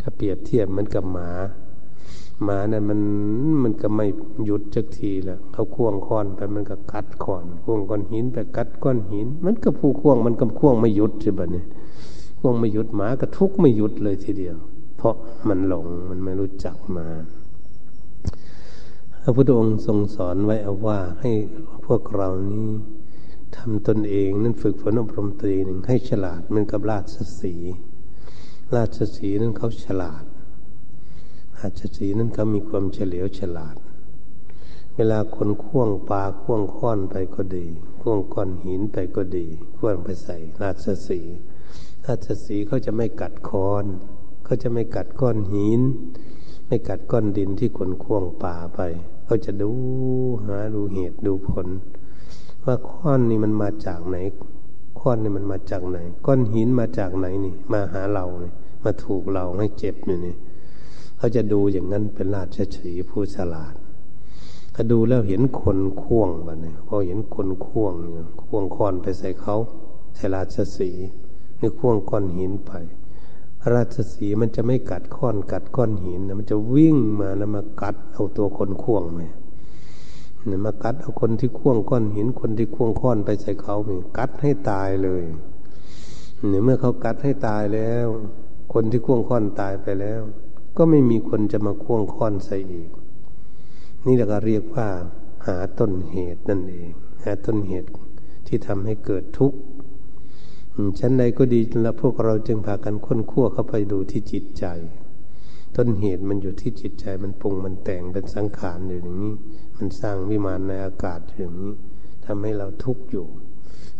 [0.00, 1.30] ถ้าเปรียบเทียบมันกับหมา
[2.42, 3.00] หมานั่นมัน
[3.62, 4.06] มันก็ไม่
[4.44, 11.66] หยุดจักทีแล้วเขาควงคอนไปมันก็กัดคอนควงก้อนหินไปกัดก้อนหิน มันก็ผู้ควงมันก็ควงไม่หยุดใช่ปะเนี่ย
[12.40, 14.56] ควงไม่หยุดหมาก็ทุกไม่หยุดเลยทีเดียว
[14.96, 15.14] เพราะ
[15.48, 17.06] มันหลงมันไม่รู้จักมา
[19.22, 21.30] พระพุทธองค์ทรงสอนไว้เอาว่าให้
[21.86, 22.68] พวกเรานี้
[23.56, 27.54] ทำตนเองนั่นฝึกฝนอบรมตรีหนึ่งให้ฉลาดเหมือนกับราชสี
[28.76, 30.24] ราชสีนั้นเขาฉลาด
[31.58, 33.76] อาจสีนั้นเขามีความเฉลียวฉลาด
[34.96, 37.66] เวลาคนข่วงปลาข่วงค้อนไปก็ดี
[38.00, 41.20] ข่วงก้อนหินไปก็ดีข่วงไปใส่ราชสี
[42.06, 43.84] ราชสีเขาจะไม่กัดคอน
[44.44, 45.80] เขาจะไม่กัดก้อนหิน
[46.66, 48.80] ไม่กัดก้อนดินที่คนข่วงป่าไป
[49.24, 49.70] เขาจะดู
[50.44, 51.66] หาดูเหตุดูผล
[52.64, 54.16] ว่าค้อนนี่มันมาจากไหน
[54.98, 60.34] ค้อนนี่มันมาจากไหน ก้อนหินมาจากไหนนี่ มาหาเราเนี่ยมาถูกเราให้เจ็บอยู่นี่
[61.16, 63.74] เขาจะดูอย่างนั้นเป็นราชสีผู้ฉลาด
[64.74, 67.92] ถ้าดูแล้วเห็นคนข่วงแบบนี้พอเห็นคนข่วง
[68.42, 69.56] ข่วงค้อนไปใส่เขา
[70.16, 70.90] ใส่ราชสี
[71.60, 72.72] นี่ข่วงก้อนหินไป
[73.74, 79.20] ราชสีมันจะไม่กัดค้อนกัดก้อนหินนะมันจะวิ่งมาแล้วมากัดเอาตัวคนข่วงไหม
[80.46, 85.22] เนี่ยมากัดเอาคนที่ข่วงก้อนหิน คนที่ข่วงค้อนไปใส่เขาเนี่ยกัดให้ตายเลย
[86.50, 88.06] เนี่ยเมื่อเขากัดให้ตายแล้ว
[88.72, 90.22] คนที่ข่วงค้อนตายไปแล้ว
[90.76, 92.90] ก็ไม่มีคนจะมาควงค้อนใส่อีก
[94.06, 94.88] นี่เราก็เรียกว่า
[95.46, 96.90] หาต้นเหตุนั่นเอง
[97.22, 97.88] หาต้นเหตุ
[98.46, 99.58] ที่ทำให้เกิดทุกข์
[100.98, 104.66] ชั้นใดก็ดีแล้วพวกเราจึงพากันค้นคั่วเข้าไปดูที่จิตใจ
[105.76, 109.34] ต้นเหตุมันอยู่ที่จิตใจมันปรุงมันแต่งเป็นสังขารอยู่อย่างนี้
[109.76, 111.72] มันสร้างวิมานในอากาศอย่างนี้
[112.24, 113.26] ทำให้เราทุกข์อยู่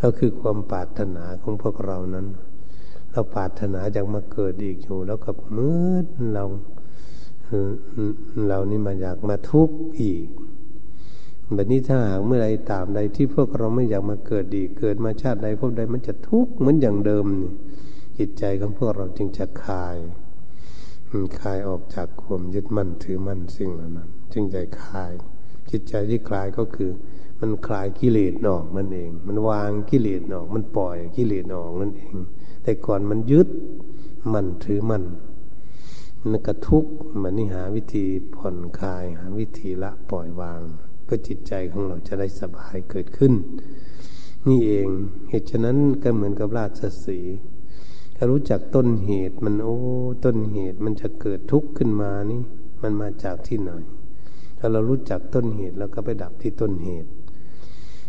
[0.02, 2.26] ก็คือความปรารถนาของพวกเรานั้น
[3.16, 6.44] เราปรารถนาอยากมาเกิดอีกอยู่ แล้วก็มื่อเรา
[8.48, 10.26] เรานี่มาอยากมาทุกข์อีก
[11.54, 17.26] แบบนี้ถ้าหากเมื่อไรตามใดที่พวกเราไม่อยากมาเกิดอีกเกิดมาชาติใดพบใดมันจะทุกข์เหมือนอย่างเดิม
[18.18, 19.96] จิตใจของพวกเราจึงจะคลาย
[21.40, 25.12] คลายออกจากความยึดมั่นถือมั่นสิ่งเหล่านั้น จึงใจคลาย
[25.70, 26.90] จิตใจที่คลายก็คือ
[27.40, 32.14] มันคลายกิเลสออกนั่นเอง มันวางกิเลสออก มันปล่อยกิเลสออกนั่นเอง
[32.66, 33.48] แต่ก่อนมันยึด
[34.34, 35.02] มันถือมัน
[36.32, 38.04] นักทุกข์มันนี่หาวิธี
[38.36, 40.60] ผ่อนคลาย หาวิธีละปล่อยวาง
[41.04, 43.32] เพื่อจิตใจของเราจะได้สบายเกิดขึ้น
[44.48, 44.88] นี่เอง
[45.28, 47.18] เหตุฉะนั้นก็เหมือนกับราชสี
[48.16, 49.76] ถ้ารู้จักต้นเหตุมันโอ้
[50.24, 52.40] ต้นเหตุมันจะเกิดทุกข์ขึ้นมานี่
[52.82, 53.70] มันมาจากที่ไหน
[54.58, 57.10] ถ้าเรารู้จักต้นเหตุแล้วก็ไปดับที่ต้นเหตุ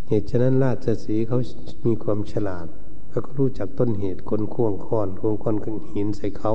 [0.07, 1.37] เหตุฉะนั้นราชสีเขา
[1.85, 2.69] มีความฉลาด
[3.17, 6.51] เขาก็รู้จักต้นเหตุคนข่วงค้อนข่วงค้อนกันหินใส่เขา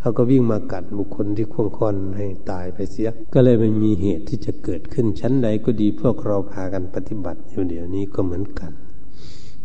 [0.00, 8.72] เขาก็วิ่งมากัดบุคคลที่ข่วงค้อนให้ตายไปเสีย ก็เลยมันมีเหตุที่จะเกิดขึ้นชั้นใดก็ดีพวกเราพากันปฏิบัติอยู่เดี๋ยวนี้ก็เหมือนกัน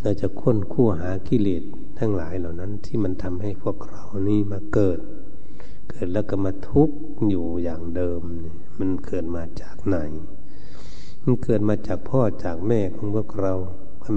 [0.01, 1.63] เราจะค้นคู่หากิเลส
[1.99, 4.99] ทั้งหลายเหล่านั้นที่มันทำให้พวกเรานี่มาเกิด
[5.89, 6.95] เกิดแล้วก็มาทุกข์
[7.29, 9.97] อยู่อย่างเดิมนี่มันเกิดมาจากไหน
[11.23, 13.53] มันเกิดมาจากพ่อจากแม่ของพวกเรา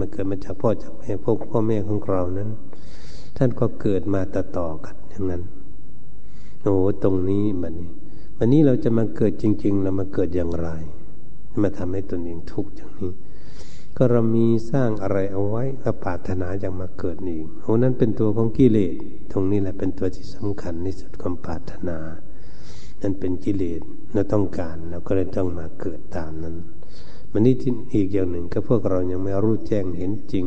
[0.01, 2.51] มันเกิดมาจากพ่อจากแม่พวกพ่อแม่ของเรานั้น
[3.37, 5.43] ท่านก็เกิดมาต่อต่อกันอย่างนั้น
[6.63, 7.91] โอ้ตรงนี้มันนี่
[8.39, 10.69] วันนี้เราจะมาเกิดจริง ๆ เรามาเกิดอย่างไร
[11.63, 13.13] มาทำให้ตนเองทุกข์อย่างนี้
[13.97, 18.95] ก็เรามีสร้างอะไรเอาไว้ก็ปรารถนาอย่างมาเกิดนี่โอ้นั้นเป็นตัวของกิเลส
[19.33, 21.99] ตรงนี้แหละเป็นตัวที่สำคัญที่สุดความปรารถนา
[23.01, 23.81] นั่นเป็นกิเลส
[24.13, 26.57] เราต้องการเราก็เลยต้องมาเกิดตามนั้น
[27.37, 27.55] มันนี่
[27.95, 30.47] อีกอย่างหนึ่งก็พวกเรายังไม่รู้แจ้งเห็นจริง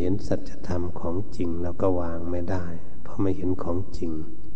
[0.00, 2.64] เห็นสัจธรรมของจริงเราก็วางไม่ได้
[3.02, 4.10] เพราะไม่เห็นของจริง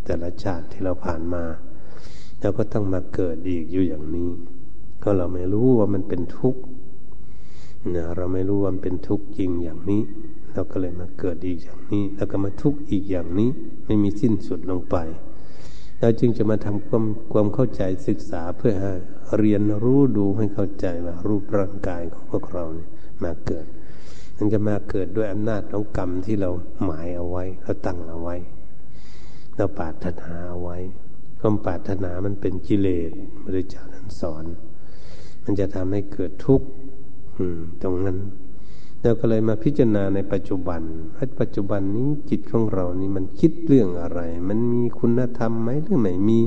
[0.05, 1.45] แต่ละชาติที่เราผ่านมา
[2.41, 4.31] เราก็ต้องมาเกิดอีกอยู่อย่างนี้
[5.03, 6.63] ก็เราไม่รู้ว่ามันเป็นทุกข์
[7.95, 10.03] นะเราไม่รู้ว่ามันเป็นทุกข์จริงอย่างนี้
[10.53, 13.51] เราก็เลยมาเกิดอีกอย่างนี้ แล้วก็มาทุกข์อีกอย่างนี้
[13.87, 14.97] ไม่มีสิ้นสุดลงไป
[16.01, 18.75] เราจึงจะมาทำความความเข้าใจศึกษาเพื่อ
[19.39, 22.89] เรียนรู้ดูให้เข้าใจว่ารูปร่างกายของพวกเราเนี่ย
[23.25, 23.67] มาเกิด
[24.37, 26.51] มันจะมาเกิดด้วยอำนาจของกรรมที่เรา
[26.85, 28.37] หมายเอาไว้เราตั้งเอาไว้
[29.57, 30.79] เราปาถนาเอาไว้
[31.41, 33.11] ความปรารถนามันเป็นกิเลส
[33.43, 34.45] พระเจ้าท่านสอน
[35.45, 36.67] มันจะทำให้เกิดทุกข์
[37.83, 38.19] ตรงนั้น
[39.03, 40.81] เราก็เลยมาพิจารณาในปัจจุบัน
[41.41, 46.41] ปัจจุบันนี้จิตของเรานี่มันคิดเรื่องอะไร มันมีคุณธรรมไหมหรือไม่มี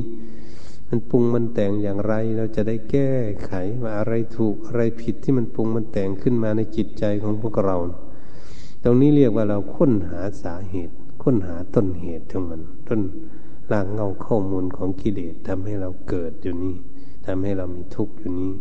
[0.90, 3.12] มันปรุงมันแต่งอย่างไร เราจะได้แก้
[3.46, 3.52] ไข
[3.84, 7.78] ว่าอะไรถูกอะไรผิดที่มันปรุงมันแต่งขึ้นมาในจิตใจของพวกเรา
[8.84, 13.02] ตรงนี้เรียกว่าเราค้นหาสาเหตุ ค้นหาต้นเหตุของมัน ต้น
[13.72, 16.76] ลางเงาข้อมูลของกิเลสทำให้เราเกิดอยู่นี่
[17.26, 18.52] ทำให้เรามีทุกข์อยู่นี้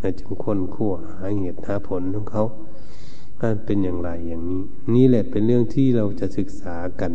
[0.00, 2.44] เราจึงค้นคั่วหาเหตุหาผลของเขา
[3.42, 4.62] มันเป็นอย่างไรอย่างนี้
[4.94, 7.12] นี่แหละเป็นเรื่องที่เราจะศึกษากัน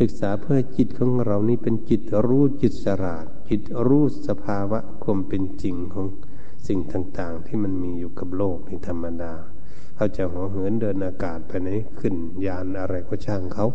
[0.00, 6.06] ศึกษาเพื่อจิตของเรานี่เป็นจิตรู้จิตสราดจิตรู้สภาวะความเป็นจริงของ
[6.66, 9.34] สิ่งต่างๆ ที่มันมีอยู่กับโลกในธรรมดา
[9.96, 11.68] เขาจะหัวเหินเดินอากาศไปไหน
[12.00, 12.14] ขึ้น
[12.46, 13.66] ยานอะไรก็ช่างเขา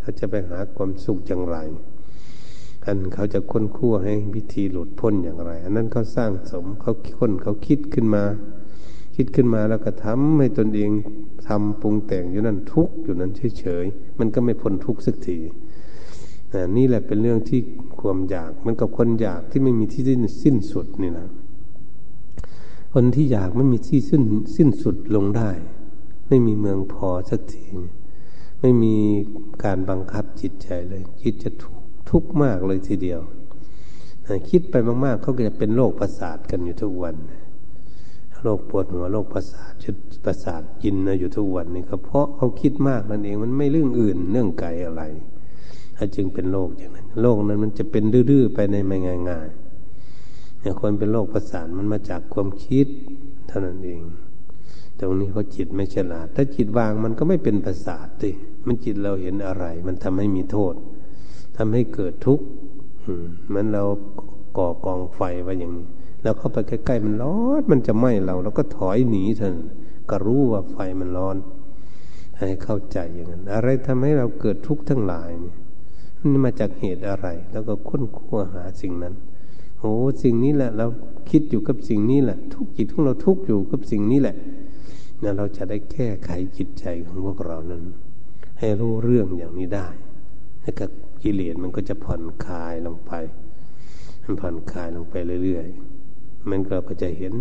[0.00, 1.58] เขาจะไปหาความสุขอย่างไร
[2.84, 8.24] กันเขาจะค้นคั่วให้วิธีหลุดพ้นอย่างไร อันนั้นเขาสร้างสมเขาค้นเขาคิดขึ้นมา
[9.22, 10.90] คิดขึ้นมาแล้วก็ทำให้ตนเอง
[11.48, 15.38] ทำปรุงแต่งอยู่นั่นทุกอยู่นั้นเฉยๆมันก็ไม่พ้นทุกสักที
[16.76, 17.60] นี่แหละเป็นเรื่องที่
[18.00, 21.28] ความอยาก มันกับคนอยากที่ไม่มีที่สิ้นสิ้นสุดนี่นะ
[22.92, 24.22] คนที่อยากไม่มีที่สิ้น
[24.56, 25.50] สิ้นสุดลงได้
[26.28, 27.66] ไม่มีเมืองพอสักที
[28.60, 28.94] ไม่มี
[29.64, 31.80] การบังคับจิตใจเลย จิตจะถูก
[32.10, 33.20] ทุกข์มากเลยทีเดียว
[34.50, 37.16] คิดไปมากๆเขาก็จะเป็นโรคประสาทกันอยู่ทุกวัน
[38.42, 45.02] โรคปวดหัวโรคประสาทชุดประสาทกินนะอยู่ทุกวันนี่ก็เพราะเขาคิดมากนั่นเองมันไม่เรื่องอื่นเรื่องไกลอะไร
[45.96, 48.96] ถ้าจึงเป็นโรคอย่างนั้นโรคนั้นมันจะเป็นดื้อๆไปในไม่
[49.28, 52.86] ง่ายๆอย่างคนเป็นโรคประสาทมันมาจากความคิด
[53.48, 54.02] เท่านั้นเอง
[55.00, 58.30] ตรงนี้เพราะจิตไม่ฉลาด ถ้าจิตวางมันก็ไม่เป็นประสาทสิ
[58.66, 60.74] มันจิตเราเห็นอะไร มันทำให้มีโทษ
[61.56, 62.44] ทำให้เกิดทุกข์
[63.46, 63.84] เหมือนเรา
[64.56, 65.86] ก่อกองไฟไว้อย่างนี้
[66.22, 69.56] เราเข้าไปใกล้ๆมันร้อนมันจะไหม้เราเราก็ถอยหนีเถอะ
[70.10, 71.36] ก็รู้ว่าไฟมันร้อน
[72.38, 75.54] ให้เข้าใจอย่างนั้น อะไรทำให้เราเกิดทุกข์ทั้งหลายนี่
[76.18, 79.14] มันมาจากเหตุอะไร แล้วก็ค้นคว้าหาสิ่งนั้น
[79.80, 80.86] โอ้สิ่งนี้แหละ เรา
[81.30, 84.36] คิดอยู่กับสิ่งนี้แหละ ทุกจิตของเราทุกอยู่กับสิ่งนี้แหละ
[85.22, 87.82] นะเราจะได้แก้ไขจิตใจของพวกเรานั้น
[88.58, 89.88] ให้รู้เรื่องอย่างนี้ได้
[90.62, 90.86] แล้วก็
[91.22, 93.12] กิเลสมันก็จะผ่อนคลายลงไป
[94.24, 95.99] มันผ่อนคลายลงไปเรื่อยๆ
[96.48, 97.34] มันก็จะเห็น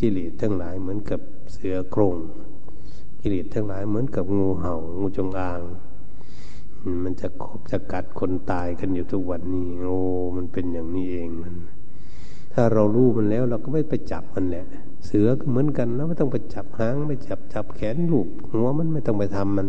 [0.00, 1.20] กิเลสทั้งหลายเหมือนกับ
[1.52, 2.16] เสือโครง
[3.20, 5.60] กิเลสทั้งหลายเหมือนกับงูเห่างูจงอาง
[7.04, 9.98] มันจะขบจะกัดคนตายกันอยู่ทุกวันนี้ โอ้
[10.36, 11.54] มันเป็นอย่างนี้เองมัน
[12.52, 14.66] ถ้าเรารู้มันแล้ว เราก็ไม่ไปจับมันแหละ
[15.06, 19.68] เสือก็เหมือนกันแล้วไม่ต้องไปจับหางไม่จับจับแขนลูบหัวมันไม่ต้องไปทำมัน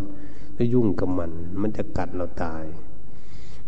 [0.55, 2.63] ไปยุ่งกับมัน มันจะกัดเราตาย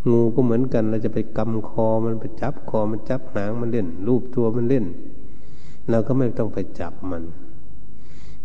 [0.10, 4.86] งูก็เหมือนกัน เราจะไปกำคอมันไปจับคอมันจับหางมันเล่น รูปตัวมันเล่น
[5.90, 7.24] เราก็ไม่ต้องไปจับมัน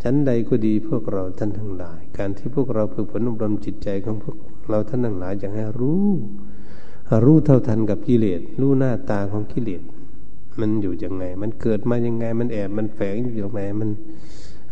[0.03, 4.37] ชั้นใดก็ดีพวกเราท่านทั้งหลาย การที่พวกเราฝึกฝนอบรมจิตใจของพวก
[4.69, 6.07] เราท่านทั้งหลายอยากให้รู้
[7.25, 9.83] รู้เท่าทันกับกิเลสรู้หน้าตาของกิเลส
[10.61, 13.91] มันอยู่ยังไง มันเกิดมายังไง มันแอบมันแฝงอยู่ยังไงมัน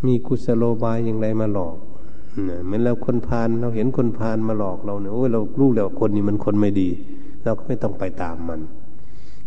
[0.07, 1.77] มีกุศโลบายอย่างไรมาหลอก
[2.65, 6.89] เหมือนเราคนพาลเราเห็นคนพาลมาหลอกเราเนี่ยโอ้ยเรารู้แล้วคนนี้มันคนไม่ดี
[7.45, 8.61] เราก็ไม่ต้องไปตามมัน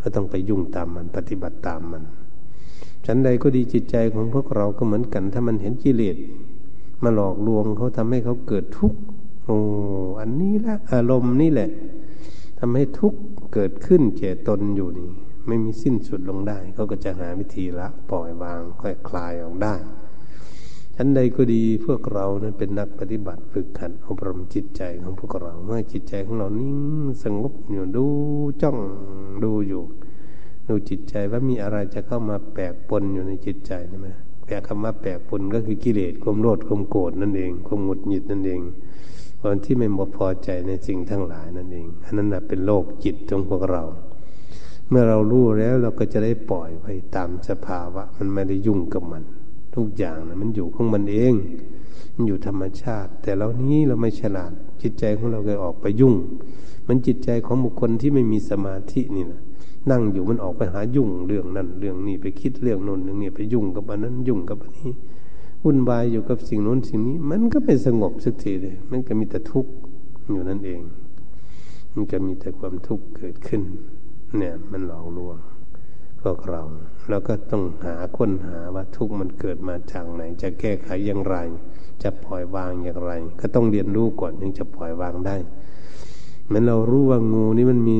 [0.01, 2.03] ก็ต้องไปยุ่งตามมัน ปฏิบัติตามมัน
[3.06, 6.17] ฉันใดก็ดีจิตใจของพวกเราก็เหมือนกัน ถ้ามันเห็นกิเลส
[7.03, 8.99] มาหลอกลวงเขาทำให้เขาเกิดทุกข์
[9.45, 9.58] โอ้
[10.19, 11.69] อันนี้แหละอารมณ์นี่แหละ
[12.60, 13.19] ทำให้ทุกข์
[13.53, 15.10] เกิดขึ้นแก่ตนอยู่นี่
[15.47, 19.75] ไม่มีสิ้นสุดลงได้เขาก็จะหาวิธีละปล่อยวางค่อยคลายออกได้
[20.95, 26.77] ชั้นใดก็ดีพวกเรานั้นเป็นนักปฏิบัติฝึกขัดอบรมจิตใจของพวกเรา เมื่อจิตใจของเรานิ่ง
[27.23, 28.06] สงบอยู่ดู
[28.62, 28.77] จ้อง
[29.43, 29.84] ดูอยู่
[30.67, 34.08] ดูจิตใจว่ามีอะไรจะเข้ามาแปลกปนอยู่ในจิตใจใช่ไหม
[34.45, 38.62] แปลคำว่าแปลกปนก็คือกิเลสความโลดความโกรธนั่นเองความหงุดหงิดนั่นเอง
[39.39, 43.84] คนที่ไม่พอใจในสิ่งทั้งหลายนั่นเองอันนั้นเป็นโลกจิตของพวกเรา
[44.89, 49.23] เมื่อเรารู้แล้วเราก็จะได้ปล่อยไปตามสภาวะ มันไม่ได้ยุ่งกับมัน
[49.76, 51.34] ทุกอย่างนะมันอยู่ของมันเอง
[52.16, 56.16] มันอยู่ธรรมชาติ แต่เรานี้เราไม่ฉลาด จิตใจของเราก็ออกไปยุ่ง
[56.88, 59.42] มันจิตใจของบุคคลที่ไม่มีสมาธินี่นะ
[59.92, 64.92] นั่งอยู่มันออกไปหายุ่งเรื่องนั้นเรื่องนี้ไปคิดเรื่องโน้นเรื่องนี้ไปยุ่งกับอันนั้นยุ่งกับอันนี้
[65.64, 69.72] วุ่นวายอยู่กับสิ่งโน้นสิ่งนี้ มันก็ไม่สงบสักทีเลย มันก็มีแต่ทุกข์
[70.32, 70.82] อยู่นั่นเอง
[71.94, 73.62] มันก็มีแต่ความทุกข์เกิดขึ้น
[74.38, 75.38] เนี่ยมันหลอกลวง
[76.24, 76.62] พวกเรา
[77.10, 81.38] เราก็ต้องหาค้นหาว่าทุกข์มันเกิดมาจากไหน จะแก้ไขอย่างไร
[82.04, 85.36] จะปล่อยวางอย่างไร ก็ต้องเรียนรู้ก่อนถึงจะปล่อยวางได้
[86.46, 88.00] เหมือนเรารู้ว่างูนี่มันมี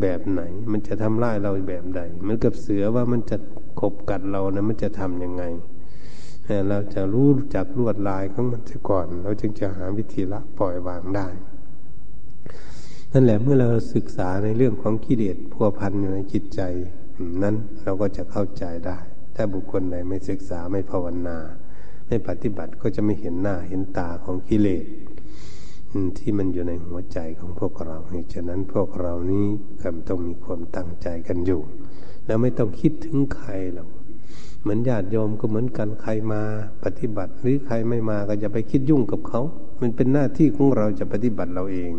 [0.00, 3.36] แบบไหน มันจะทำร้ายเราแบบใดเหมือนกับเสือว่ามันจะ
[3.80, 5.44] ขบกัดเรานะมันจะทํำยังไง
[6.68, 11.26] เราจะรู้จักลวดลายของมันเสียก่อน เราจึงจะหาวิธีละปล่อยวางได้
[13.12, 16.60] นั่นแหละเมื่อเราศึกษาในเรื่องของกิเลสพัวพันอยู่ในจิตใจ
[17.42, 18.98] นั้นเราก็จะเข้าใจได้
[19.36, 21.38] ถ้าบุคคลใดไม่ศึกษาไม่ภาวนา
[22.06, 24.84] ไม่ปฏิบัติก็จะไม่เห็นหน้าเห็นตาของกิเลส
[26.18, 27.98] ที่มันอยู่ในหัวใจของพวกเรา
[28.32, 29.46] ฉะนั้นพวกเรานี้
[29.82, 31.60] ก็ต้องมีความตั้งใจกันอยู่
[32.26, 33.88] แล้วไม่ต้องคิดถึงใครหรอก
[34.62, 36.42] เหมือนญาติโยมก็เหมือนกันใครมา
[36.84, 39.40] ปฏิบัติ หรือใครไม่มาก็จะไปคิดยุ่งกับเขา
[39.80, 41.92] มันเป็นหน้าที่ของเราจะปฏิบัติเราเอง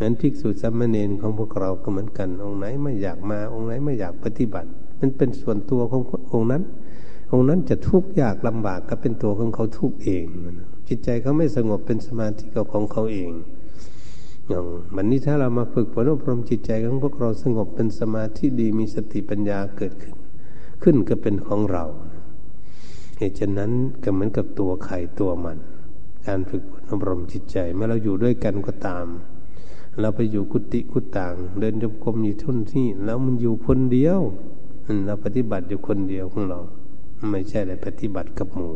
[0.00, 4.68] นั้นภิกษุสามเณรของพวกเราก็เหมือนกัน องค์ไหนไม่อยากมา องค์ไหนไม่อยากปฏิบัติ
[5.00, 6.62] มันเป็นส่วนตัวขององค์นั้น
[7.32, 10.24] องค์นั้นจะทุกข์ยากลำบากก็เป็นตัวของเขาทุกข์เอง
[10.88, 13.30] จิตใจเขาไม่สงบเป็นสมาธิกับของเขาเอง
[14.48, 14.64] อย่าง
[14.96, 20.14] วันนี้ถ้าเรามาฝึกฝนอบรมจิตใจของพวกเราสงบเป็นสมาธิดีมีสติปัญญาเกิดขึ้น
[20.82, 21.84] ขึ้นก็เป็นของเรา
[23.18, 23.72] เหตุฉะนั้น
[24.04, 25.58] ก็เหมือนกับตัวไข่ตัวมัน
[26.26, 29.06] การฝึกฝนอบรมจิตใจเมื่อเราอยู่ด้วยกันก็ตาม
[30.00, 34.20] เราไปอยู่กุฏิกุต่าง เดินจงกรมอยู่ทุนที่แล้วมันอยู่คนเดียว
[35.06, 36.60] เราปฏิบัติอยู่คนเดียวของเรา
[37.30, 38.74] ไม่ใช่เลยปฏิบัติกับหมู่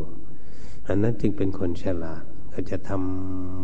[0.87, 2.91] อันนั้นจึงเป็นคนฉลาดเขาจะท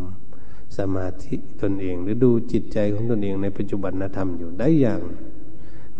[0.03, 5.01] ำสมาธิตนเอง หรือดูจิตใจของตนเองในปัจจุบันธรรมอยู่ได้อย่าง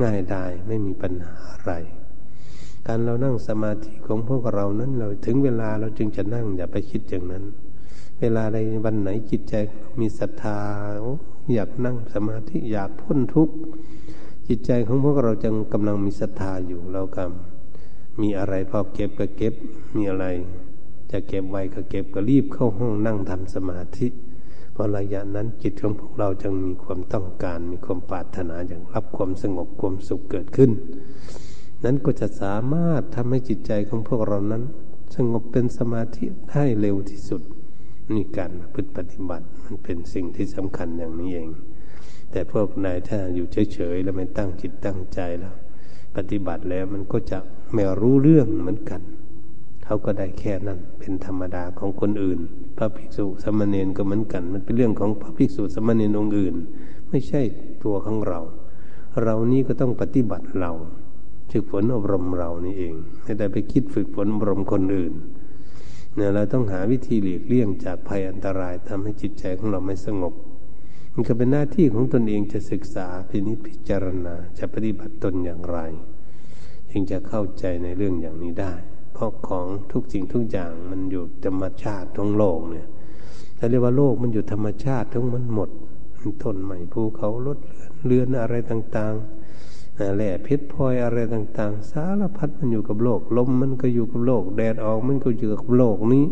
[0.01, 1.73] ง่ายได้ไม่มีปัญหาอะไร
[2.85, 7.43] การเรานั่งสมาธิของพวกเรานั้น เราถึงเวลาเราจึงจะนั่งอย่าไปคิดอย่างนั้น
[8.21, 9.53] เวลาใดวันไหนจิตใจ
[9.99, 10.59] มีศรัทธา
[11.53, 13.55] อยากนั่งสมาธิอยากพ้นทุกข์
[14.47, 19.53] จิตใจของพวกเราจึงกำลังมีศรัทธาอยู่เรากำมีอะไรพอเก็บก็เก็บ
[19.95, 20.25] มีอะไร
[21.11, 24.07] จะเก็บไว้ก็เก็บก็รีบเข้าห้องนั่งทำสมาธิ
[24.73, 30.71] เพราะระยะนั้นจิตของพวกเราจึงมีความต้องการมีความปรารถนาอย่างรับความสงบความสุขเกิดขึ้น
[31.83, 34.63] นั้นก็จะสามารถทำให้จิตใจของพวกเรานั้น
[35.15, 37.41] สงบเป็นสมาธิได้เร็วที่สุด
[38.13, 41.49] นี่การพฤติปฏิบัติมันเป็นสิ่งที่สำคัญอย่างนี้เอง
[42.31, 45.55] แต่พวกนายถ้าอยู่เฉยๆแล้วไม่ตั้งจิตตั้งใจแล้ว
[46.15, 47.39] ปฏิบัติแล้วมันก็จะ
[47.73, 49.01] ไม่รู้เรื่องเหมือนกัน
[49.83, 52.39] เขาก็ได้แค่นั้นเป็นธรรมดาของคนอื่น
[52.77, 56.55] พระภิกษุสมณเณรก็เหมือนกัน มันเป็นเรื่องของพระภิกษุสมณเณรองค์อื่น
[57.09, 57.41] ไม่ใช่
[57.83, 58.39] ตัวของเรา
[59.23, 60.71] เรานี้ก็ต้องปฏิบัติเรา
[61.51, 62.93] ฝึกฝนอบรมเรานี่เอง
[63.23, 65.13] ไม่ได้ไปคิดฝึกฝนอบรมคนอื่น
[66.17, 70.33] เนี่ยเราต้องหาวิธีหลีกเลี่ยงจากภัยอันตรายทำให้จิตใจของเราไม่สงบ
[71.13, 75.79] มันก็เป็นหน้าที่ของตนเองจะศึกษาพินิจพิจารณาจะปฏิบัติตนอย่างไร
[76.91, 78.73] จึงจะเข้าใจในเรื่องอย่างนี้ได้
[79.13, 82.87] เพราะของทุกสิ่งทุกอย่างมันอยู่ธรรมชาติทั้งโลกเนี่ย
[83.57, 85.69] ถ้าเรียกว่าโลกมันอยู่ธรรมชาติทั้งมันหมด
[86.43, 87.57] ต้นใหม่ภูเขาลด
[88.05, 89.36] เรือนอะไรต่างๆ
[90.15, 96.25] แหล่พชรพลอยอะไรต่าง ๆ สารพัดมันอยู่กับโลก ลมมันก็อยู่กับโลก แดดออกมันก็อยู่กับโลกนี้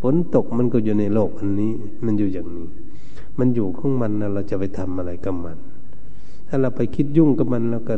[0.00, 1.72] ฝนตกมันก็อยู่ในโลกอันนี้
[2.04, 2.68] มันอยู่อย่างนี้
[3.38, 5.56] มันอยู่ของมันนะเราจะไปทำอะไรกับมัน
[6.48, 7.94] ถ้าเราไปคิดยุ่งกับมันแล้วก็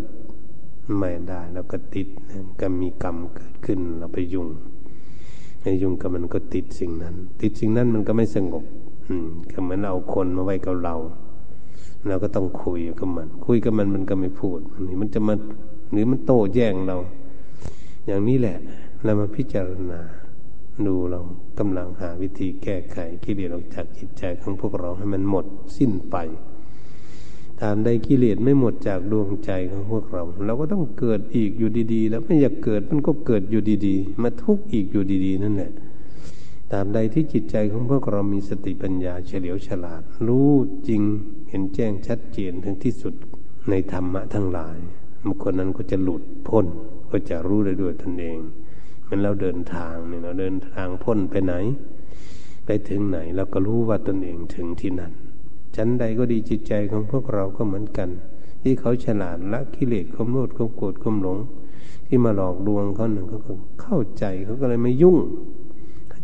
[0.99, 2.09] ไม่ได้แล้วก็ติด
[2.61, 4.49] ก็มีกรรมเกิดขึ้นเราไปยุ่ง
[5.63, 8.65] ไอ้ยุ่งกับมันก็ติดสิ่งนั้น ติดสิ่งนั้นมันก็ไม่สงบ
[9.09, 10.95] อืมก็เหมือนเราคนมาไว้กับเรา
[12.07, 15.35] เราก็ต้องคุยกับมัน คุยกับมันมันก็ไม่พูดอันนี้มันจะมา
[15.93, 16.97] หรือมันโต้แย้งเรา
[18.07, 18.57] อย่างนี้แหละ
[19.05, 20.01] เรามาพิจารณา
[20.87, 21.21] ดูเรา
[21.59, 25.47] กำลังหาวิธีแก้ไขกิเลสออกจากจิตใจของพวกเราให้มันหมด
[25.77, 26.17] สิ้นไป
[27.61, 35.71] ตามใดกิเลสไม่หมดจากดวงใจของพวกเรา เราก็ต้องเกิดอีกอยู่ดี ๆ แล้วไม่อยากเกิดมันก็เกิดอยู่ดี ๆ มาทุกข์อีกอยู่ดี ๆ นั่นแหละ
[36.73, 40.51] ตามใดที่จิตใจของพวกเรามีสติปัญญาเฉลียวฉลาด รู้
[40.89, 41.03] จริง
[41.49, 43.15] เห็นแจ้งชัดเจนถึงที่สุด
[43.71, 44.79] ในธรรมะทั้งหลาย
[45.27, 46.67] บุคคลนั้นก็จะหลุดพ้น
[47.11, 48.39] ก็จะรู้ได้ด้วยตนเอง
[49.09, 51.55] มันเราเดินทางเนี่ยเราเดินทางพ้นไปไหน
[52.67, 55.13] ไปถึงไหนเราก็รู้ว่าตนเองถึงที่นั่น
[55.77, 58.09] ชั้นใดก็ดีจิตใจของพวกเราก็เหมือนกัน
[58.63, 61.39] ที่เขาฉลาดละกิเลสความโลภความโกรธความหลง
[62.07, 63.53] ที่มาหลอกลวงเขาหนึ่งเขาก็
[63.83, 65.19] เข้าใจเขาก็เลยไม่ยุ่ง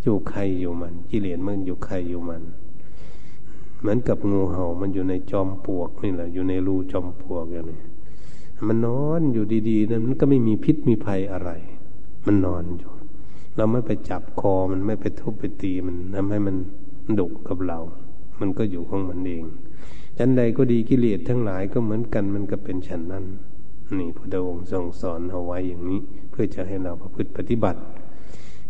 [0.05, 2.42] อยู่ใครอยู่มันกิเลสมันอยู่ใครอยู่มัน
[3.80, 7.80] เหมือนกับงูเห่ามันอยู่ในจอมปลวกนี่แหละ อยู่ในรูจอมปลวกอย่างนี้
[8.66, 11.50] มันนอนอยู่ดีๆนั้นมันก็ไม่มีพิษมีภัยอะไร
[12.26, 12.92] มันนอนอยู่
[13.57, 16.57] เราไม่ไปจับคอมันไม่ไปทุบไปตีมันทำให้มัน
[17.18, 17.78] ดุกับเรา
[18.40, 19.44] มันก็อยู่ของมันเอง
[20.18, 23.24] ชั้นใดก็ดีกิเลสทั้งหลายก็เหมือนกันมันก็เป็นฉันนั้น
[23.98, 26.00] นี่พระองค์ทรงสอนเอาไว้อย่างนี้
[26.30, 27.80] เพื่อจะให้เราประพฤติปฏิบัติ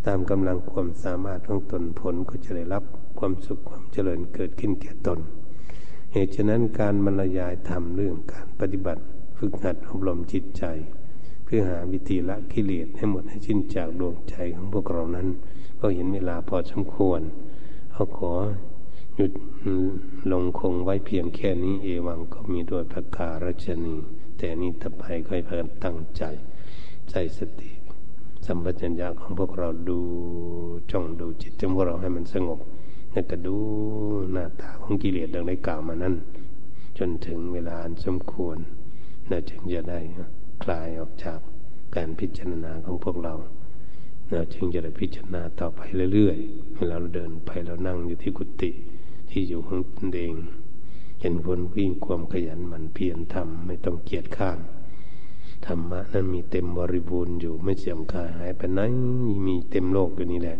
[0.07, 2.85] ตามกำลังความสามารถของตนผลก็จะได้รับ
[3.19, 5.19] ความสุขความเจริญเกิดขึ้นแก่ตน
[6.13, 9.03] เหตุฉะนั้นการบรรยายธรรมเรื่องการปฏิบัติ
[9.39, 10.65] ฝึกหัดอบรมจิตใจ
[11.45, 15.29] เพื่อหาวิธีละกิเลสให้หมดให้สิ้นจากดวงใจของพวกเรานั้น
[15.81, 17.21] ก็เห็นเวลาพอสมควร
[17.93, 18.33] เอาขอ
[19.17, 19.33] หยุด
[20.33, 23.97] ลงคงไว้เพียงแค่นี้เอวังก็มีด้วยพระการชนี
[24.39, 26.23] แต่นี้ต่อไปก็ให้เพื่อนตั้งใจ
[27.11, 27.71] ใจสติ
[28.47, 29.99] สัมปชัญญะของพวกเราดู
[30.91, 32.59] จ้องดูจิตของพวกเราให้มันสงบ
[33.13, 33.57] แล้วก็ดู
[34.33, 36.15] หน้าตาของกิเลสดังได้กล่าวมานั้น
[36.99, 38.59] จนถึงเวลาสมควร
[39.29, 40.01] เราจึงจะได้
[40.63, 41.39] คลายออกจาก
[41.97, 43.35] การพิจารณาของพวกเรา
[44.33, 45.81] เราจึงจะได้พิจารณาต่อไป
[46.13, 48.71] เรื่อยๆเวลาเราเดินไปเรานั่งอยู่ที่กุฏิ
[49.31, 50.35] ที่อยู่ของตนเอง
[51.21, 54.59] เห็นคนวิ่งความขยันหมั่นเพียรทำไม่ต้องเกียจข้าน
[55.67, 58.81] ธรรมะนั้นมีเต็มบริบูรณ์อยู่ไม่เสื่อมคลายหายไปไหน
[59.47, 60.59] มีเต็มโลกอยู่นี่แหละ